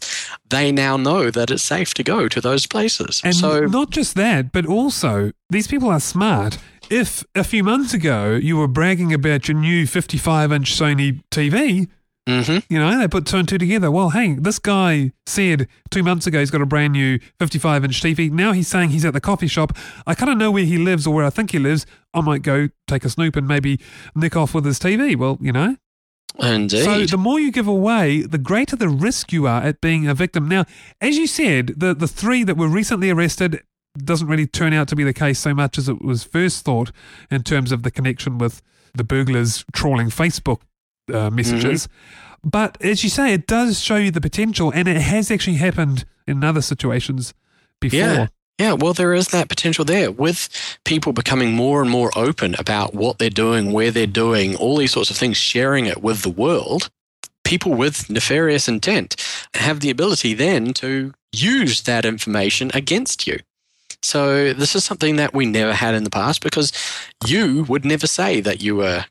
they 0.51 0.71
now 0.71 0.99
know 0.99 1.31
that 1.31 1.51
it's 1.51 1.63
safe 1.63 1.95
to 1.95 2.03
go 2.03 2.29
to 2.29 2.41
those 2.41 2.67
places 2.67 3.23
And 3.25 3.35
so 3.35 3.61
not 3.61 3.89
just 3.91 4.15
that, 4.17 4.53
but 4.53 4.67
also 4.67 5.33
these 5.49 5.67
people 5.67 5.89
are 5.89 6.01
smart. 6.01 6.59
If 6.91 7.25
a 7.35 7.45
few 7.45 7.65
months 7.65 7.95
ago 7.95 8.35
you 8.35 8.59
were 8.59 8.69
bragging 8.69 9.15
about 9.15 9.49
your 9.49 9.57
new 9.57 9.87
55 9.87 10.53
inch 10.53 10.75
Sony 10.75 11.23
TV, 11.31 11.89
mhm. 12.29 12.65
you 12.69 12.79
know, 12.79 12.99
they 12.99 13.09
put 13.09 13.27
two 13.27 13.39
and 13.39 13.49
two 13.49 13.59
together. 13.59 13.91
Well, 13.91 14.11
hey, 14.11 14.35
this 14.35 14.59
guy 14.59 15.13
said 15.27 15.69
two 15.91 16.03
months 16.03 16.27
ago 16.27 16.41
he's 16.41 16.51
got 16.51 16.63
a 16.63 16.67
brand 16.67 16.93
new 16.93 17.19
55 17.39 17.85
inch 17.85 18.01
TV. 18.01 18.31
Now 18.31 18.53
he's 18.53 18.69
saying 18.69 18.91
he's 18.91 19.05
at 19.05 19.13
the 19.13 19.21
coffee 19.21 19.47
shop. 19.47 19.77
I 20.07 20.15
kind 20.15 20.31
of 20.31 20.39
know 20.39 20.51
where 20.51 20.65
he 20.65 20.79
lives 20.79 21.07
or 21.07 21.15
where 21.15 21.25
I 21.25 21.31
think 21.31 21.51
he 21.53 21.59
lives. 21.59 21.87
I 22.15 22.21
might 22.21 22.43
go 22.43 22.69
take 22.87 23.05
a 23.05 23.11
snoop 23.11 23.37
and 23.37 23.49
maybe 23.49 23.81
nick 24.15 24.37
off 24.37 24.55
with 24.55 24.65
his 24.65 24.79
TV. 24.79 25.17
Well, 25.17 25.39
you 25.41 25.53
know. 25.53 25.77
indeed 26.39 26.85
So 26.85 27.07
the 27.07 27.19
more 27.19 27.41
you 27.41 27.51
give 27.51 27.69
away, 27.69 28.23
the 28.23 28.39
greater 28.39 28.77
the 28.77 28.89
risk 28.89 29.33
you 29.33 29.47
are 29.47 29.63
at 29.63 29.81
being 29.81 30.07
a 30.07 30.15
victim. 30.15 30.49
Now, 30.49 30.65
as 31.01 31.19
you 31.19 31.27
said, 31.27 31.75
the, 31.77 31.95
the 31.95 32.09
three 32.09 32.45
that 32.45 32.57
were 32.57 32.69
recently 32.69 33.11
arrested 33.11 33.63
doesn't 33.99 34.29
really 34.29 34.47
turn 34.47 34.73
out 34.73 34.89
to 34.89 34.97
be 34.97 35.05
the 35.05 35.13
case 35.13 35.39
so 35.39 35.55
much 35.55 35.77
as 35.77 35.89
it 35.89 36.03
was 36.03 36.25
first 36.25 36.65
thought 36.65 36.93
in 37.31 37.43
terms 37.43 37.73
of 37.73 37.83
the 37.83 37.91
connection 37.91 38.39
with 38.39 38.63
the 38.95 39.05
burglars 39.05 39.65
trawling 39.73 40.09
Facebook 40.09 40.61
uh, 41.13 41.31
messages. 41.31 41.89
But 42.45 42.77
as 42.83 43.05
you 43.05 43.11
say, 43.11 43.33
it 43.33 43.47
does 43.47 43.81
show 43.81 43.97
you 43.97 44.11
the 44.11 44.21
potential, 44.21 44.71
and 44.73 44.89
it 44.89 44.97
has 44.97 45.31
actually 45.31 45.57
happened 45.57 46.05
in 46.27 46.43
other 46.43 46.63
situations 46.63 47.35
before. 47.81 47.99
Yeah. 47.99 48.27
Yeah, 48.59 48.75
well, 48.75 48.93
there 48.93 49.15
is 49.15 49.29
that 49.29 49.49
potential 49.49 49.85
there 49.85 50.13
with 50.13 50.49
people 50.85 51.13
becoming 51.13 51.53
more 51.53 51.81
and 51.81 51.91
more 51.91 52.11
open 52.15 52.55
about 52.59 52.95
what 52.95 53.19
they're 53.19 53.31
doing, 53.31 53.73
where 53.73 53.91
they're 53.91 54.07
doing, 54.07 54.55
all 54.57 54.77
these 54.77 54.93
sorts 54.93 55.11
of 55.11 55.17
things, 55.17 55.37
sharing 55.37 55.87
it 55.87 56.03
with 56.03 56.23
the 56.23 56.31
world. 56.31 56.89
People 57.45 57.75
with 57.75 58.09
nefarious 58.09 58.69
intent 58.69 59.17
have 59.55 59.81
the 59.81 59.91
ability 59.91 60.35
then 60.35 60.75
to 60.75 61.13
use 61.33 61.83
that 61.83 62.05
information 62.05 62.71
against 62.73 63.27
you. 63.27 63.39
So, 64.03 64.53
this 64.53 64.77
is 64.77 64.85
something 64.85 65.17
that 65.17 65.35
we 65.35 65.47
never 65.47 65.73
had 65.73 65.95
in 65.95 66.05
the 66.05 66.11
past 66.11 66.43
because 66.43 66.73
you 67.27 67.65
would 67.65 67.85
never 67.85 68.07
say 68.07 68.41
that 68.41 68.63
you 68.63 68.77
were 68.77 69.07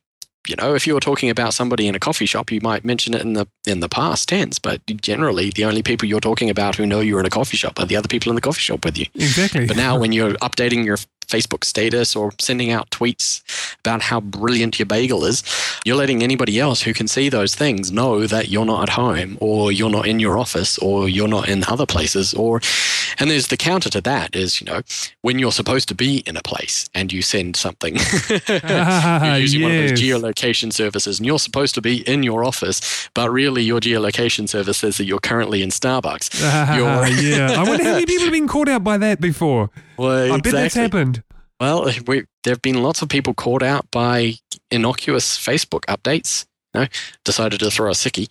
you 0.47 0.55
know, 0.55 0.73
if 0.73 0.87
you 0.87 0.93
were 0.93 0.99
talking 0.99 1.29
about 1.29 1.53
somebody 1.53 1.87
in 1.87 1.95
a 1.95 1.99
coffee 1.99 2.25
shop, 2.25 2.51
you 2.51 2.59
might 2.61 2.83
mention 2.83 3.13
it 3.13 3.21
in 3.21 3.33
the 3.33 3.47
in 3.67 3.79
the 3.79 3.89
past 3.89 4.29
tense. 4.29 4.57
But 4.57 4.81
generally, 4.85 5.51
the 5.51 5.65
only 5.65 5.83
people 5.83 6.07
you're 6.07 6.19
talking 6.19 6.49
about 6.49 6.75
who 6.75 6.85
know 6.85 6.99
you're 6.99 7.19
in 7.19 7.25
a 7.25 7.31
coffee 7.31 7.57
shop 7.57 7.79
are 7.79 7.85
the 7.85 7.95
other 7.95 8.07
people 8.07 8.31
in 8.31 8.35
the 8.35 8.41
coffee 8.41 8.61
shop 8.61 8.83
with 8.83 8.97
you. 8.97 9.05
Exactly. 9.15 9.67
But 9.67 9.77
now, 9.77 9.99
when 9.99 10.11
you're 10.11 10.33
updating 10.35 10.83
your 10.83 10.97
Facebook 11.31 11.63
status 11.63 12.15
or 12.15 12.31
sending 12.39 12.71
out 12.71 12.89
tweets 12.91 13.41
about 13.79 14.01
how 14.01 14.19
brilliant 14.19 14.77
your 14.79 14.85
bagel 14.85 15.23
is, 15.25 15.43
you're 15.85 15.95
letting 15.95 16.21
anybody 16.23 16.59
else 16.59 16.81
who 16.81 16.93
can 16.93 17.07
see 17.07 17.29
those 17.29 17.55
things 17.55 17.91
know 17.91 18.27
that 18.27 18.49
you're 18.49 18.65
not 18.65 18.83
at 18.83 18.89
home 18.89 19.37
or 19.39 19.71
you're 19.71 19.89
not 19.89 20.05
in 20.07 20.19
your 20.19 20.37
office 20.37 20.77
or 20.79 21.07
you're 21.09 21.27
not 21.27 21.47
in 21.47 21.63
other 21.67 21.85
places. 21.85 22.33
Or, 22.33 22.59
and 23.19 23.29
there's 23.29 23.47
the 23.47 23.57
counter 23.57 23.89
to 23.89 24.01
that 24.01 24.35
is, 24.35 24.59
you 24.61 24.65
know, 24.65 24.81
when 25.21 25.39
you're 25.39 25.51
supposed 25.51 25.87
to 25.89 25.95
be 25.95 26.17
in 26.27 26.35
a 26.37 26.41
place 26.41 26.89
and 26.93 27.11
you 27.11 27.21
send 27.21 27.55
something, 27.55 27.95
you're 28.49 29.35
using 29.37 29.61
one 29.61 29.71
of 29.71 29.77
those 29.89 29.91
geolocation 30.01 30.71
services 30.73 31.19
and 31.19 31.25
you're 31.25 31.39
supposed 31.39 31.75
to 31.75 31.81
be 31.81 32.07
in 32.07 32.23
your 32.23 32.43
office, 32.43 33.09
but 33.13 33.29
really 33.31 33.63
your 33.63 33.79
geolocation 33.79 34.47
service 34.49 34.77
says 34.79 34.97
that 34.97 35.05
you're 35.05 35.19
currently 35.19 35.61
in 35.61 35.69
Starbucks. 35.69 36.41
You're- 36.75 36.91
yeah. 37.21 37.51
I 37.61 37.63
wonder 37.67 37.83
how 37.83 37.93
many 37.93 38.05
people 38.05 38.25
have 38.25 38.33
been 38.33 38.47
caught 38.47 38.67
out 38.69 38.83
by 38.83 38.97
that 38.97 39.21
before. 39.21 39.69
Well, 39.97 40.33
I 40.33 40.37
bet 40.39 40.53
that's 40.53 40.75
happened. 40.75 41.23
Well, 41.61 41.85
we, 42.07 42.25
there 42.43 42.53
have 42.53 42.61
been 42.61 42.81
lots 42.83 43.01
of 43.01 43.09
people 43.09 43.33
caught 43.33 43.63
out 43.63 43.89
by 43.91 44.33
innocuous 44.69 45.37
Facebook 45.37 45.85
updates. 45.85 46.45
You 46.73 46.81
know, 46.81 46.87
decided 47.25 47.59
to 47.59 47.69
throw 47.69 47.89
a 47.89 47.93
sickie, 47.93 48.29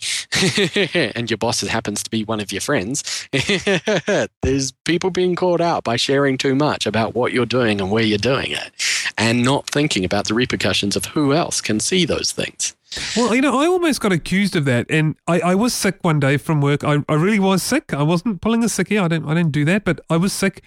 and 1.14 1.30
your 1.30 1.36
boss 1.36 1.60
happens 1.60 2.02
to 2.02 2.08
be 2.08 2.24
one 2.24 2.40
of 2.40 2.52
your 2.52 2.62
friends. 2.62 3.28
There's 4.42 4.72
people 4.86 5.10
being 5.10 5.36
caught 5.36 5.60
out 5.60 5.84
by 5.84 5.96
sharing 5.96 6.38
too 6.38 6.54
much 6.54 6.86
about 6.86 7.14
what 7.14 7.34
you're 7.34 7.44
doing 7.44 7.82
and 7.82 7.90
where 7.90 8.02
you're 8.02 8.16
doing 8.16 8.52
it, 8.52 8.72
and 9.18 9.44
not 9.44 9.68
thinking 9.68 10.06
about 10.06 10.26
the 10.26 10.32
repercussions 10.32 10.96
of 10.96 11.04
who 11.04 11.34
else 11.34 11.60
can 11.60 11.80
see 11.80 12.06
those 12.06 12.32
things. 12.32 12.74
Well, 13.14 13.34
you 13.34 13.42
know, 13.42 13.60
I 13.60 13.66
almost 13.66 14.00
got 14.00 14.10
accused 14.10 14.56
of 14.56 14.64
that, 14.64 14.86
and 14.88 15.16
I, 15.28 15.40
I 15.40 15.54
was 15.54 15.74
sick 15.74 15.98
one 16.00 16.18
day 16.18 16.38
from 16.38 16.62
work. 16.62 16.82
I, 16.82 17.04
I 17.10 17.14
really 17.16 17.38
was 17.38 17.62
sick. 17.62 17.92
I 17.92 18.02
wasn't 18.02 18.40
pulling 18.40 18.64
a 18.64 18.68
sickie. 18.68 18.98
I 18.98 19.06
don't 19.06 19.28
I 19.28 19.34
didn't 19.34 19.52
do 19.52 19.66
that, 19.66 19.84
but 19.84 20.00
I 20.08 20.16
was 20.16 20.32
sick. 20.32 20.62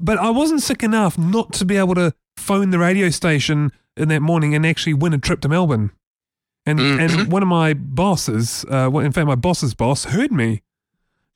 But 0.00 0.18
I 0.18 0.30
wasn't 0.30 0.62
sick 0.62 0.82
enough 0.82 1.16
not 1.18 1.52
to 1.54 1.64
be 1.64 1.76
able 1.76 1.94
to 1.94 2.12
phone 2.36 2.70
the 2.70 2.78
radio 2.78 3.10
station 3.10 3.70
in 3.96 4.08
that 4.08 4.20
morning 4.22 4.54
and 4.54 4.66
actually 4.66 4.94
win 4.94 5.12
a 5.14 5.18
trip 5.18 5.40
to 5.42 5.48
Melbourne. 5.48 5.90
And 6.66 6.80
and 6.80 7.10
Mhm. 7.12 7.28
one 7.36 7.42
of 7.42 7.48
my 7.48 7.74
bosses, 7.74 8.64
uh, 8.70 8.90
in 8.98 9.12
fact, 9.12 9.26
my 9.26 9.34
boss's 9.36 9.74
boss, 9.74 10.04
heard 10.06 10.32
me. 10.32 10.62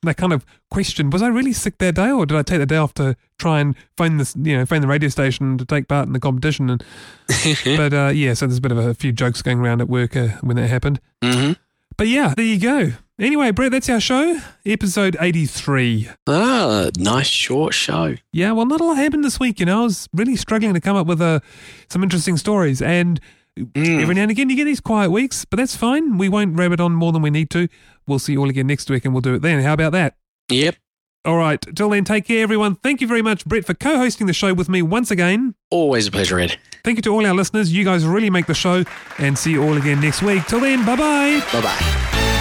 And 0.01 0.07
they 0.09 0.13
kind 0.13 0.31
of 0.33 0.45
questioned, 0.71 1.11
was 1.11 1.21
I 1.21 1.27
really 1.27 1.51
sick 1.51 1.77
that 1.79 1.95
day, 1.95 2.09
or 2.09 2.25
did 2.25 2.37
I 2.37 2.41
take 2.41 2.59
the 2.59 2.65
day 2.65 2.77
off 2.77 2.93
to 2.95 3.17
try 3.37 3.59
and 3.59 3.75
phone 3.97 4.15
this, 4.17 4.33
you 4.41 4.55
know, 4.57 4.65
phone 4.65 4.79
the 4.81 4.87
radio 4.87 5.09
station 5.09 5.57
to 5.57 5.65
take 5.65 5.87
part 5.89 6.07
in 6.07 6.13
the 6.13 6.19
competition? 6.21 6.69
And 6.69 6.83
but 7.77 7.93
uh, 7.93 8.11
yeah, 8.13 8.33
so 8.33 8.47
there's 8.47 8.59
a 8.59 8.61
bit 8.61 8.71
of 8.71 8.77
a 8.77 8.93
few 8.93 9.11
jokes 9.11 9.41
going 9.41 9.59
around 9.59 9.81
at 9.81 9.89
work 9.89 10.15
uh, 10.15 10.29
when 10.41 10.55
that 10.57 10.67
happened. 10.69 10.99
hmm 11.21 11.51
But 11.97 12.07
yeah, 12.07 12.33
there 12.35 12.45
you 12.45 12.59
go. 12.59 12.91
Anyway, 13.19 13.51
Brett, 13.51 13.71
that's 13.71 13.89
our 13.89 13.99
show, 13.99 14.39
episode 14.65 15.17
83. 15.19 16.07
Ah, 16.25 16.89
nice 16.97 17.27
short 17.27 17.73
show. 17.73 18.15
Yeah, 18.31 18.53
well, 18.53 18.65
not 18.65 18.79
a 18.79 18.85
lot 18.85 18.93
happened 18.95 19.25
this 19.25 19.39
week, 19.41 19.59
you 19.59 19.65
know. 19.65 19.81
I 19.81 19.83
was 19.83 20.07
really 20.13 20.37
struggling 20.37 20.73
to 20.73 20.79
come 20.79 20.95
up 20.95 21.05
with 21.05 21.21
uh, 21.21 21.41
some 21.89 22.01
interesting 22.03 22.37
stories. 22.37 22.81
And 22.81 23.19
Mm. 23.57 24.01
every 24.01 24.15
now 24.15 24.21
and 24.21 24.31
again, 24.31 24.49
you 24.49 24.55
get 24.55 24.63
these 24.65 24.79
quiet 24.79 25.09
weeks, 25.11 25.43
but 25.43 25.57
that's 25.57 25.75
fine. 25.75 26.17
We 26.17 26.29
won't 26.29 26.57
rabbit 26.57 26.79
on 26.79 26.93
more 26.93 27.11
than 27.11 27.21
we 27.21 27.29
need 27.29 27.49
to. 27.49 27.67
We'll 28.07 28.19
see 28.19 28.33
you 28.33 28.39
all 28.39 28.49
again 28.49 28.67
next 28.67 28.89
week 28.89 29.03
and 29.03 29.13
we'll 29.13 29.19
do 29.19 29.33
it 29.33 29.41
then. 29.41 29.61
How 29.61 29.73
about 29.73 29.91
that? 29.91 30.15
Yep. 30.49 30.77
All 31.25 31.35
right. 31.35 31.59
Till 31.75 31.89
then, 31.89 32.05
take 32.05 32.25
care, 32.25 32.41
everyone. 32.41 32.75
Thank 32.75 33.01
you 33.01 33.07
very 33.07 33.21
much, 33.21 33.43
Brett, 33.43 33.65
for 33.65 33.73
co 33.73 33.97
hosting 33.97 34.27
the 34.27 34.33
show 34.33 34.53
with 34.53 34.69
me 34.69 34.81
once 34.81 35.11
again. 35.11 35.55
Always 35.71 36.07
a 36.07 36.11
pleasure, 36.11 36.39
Ed. 36.39 36.57
Thank 36.85 36.99
you 36.99 37.01
to 37.01 37.09
all 37.09 37.25
our 37.25 37.33
listeners. 37.33 37.73
You 37.73 37.83
guys 37.83 38.05
really 38.05 38.29
make 38.29 38.45
the 38.45 38.53
show. 38.53 38.85
And 39.17 39.37
see 39.37 39.51
you 39.51 39.61
all 39.63 39.75
again 39.75 39.99
next 39.99 40.21
week. 40.21 40.45
Till 40.45 40.61
then, 40.61 40.85
bye 40.85 40.95
bye. 40.95 41.43
Bye 41.51 41.61
bye. 41.61 42.35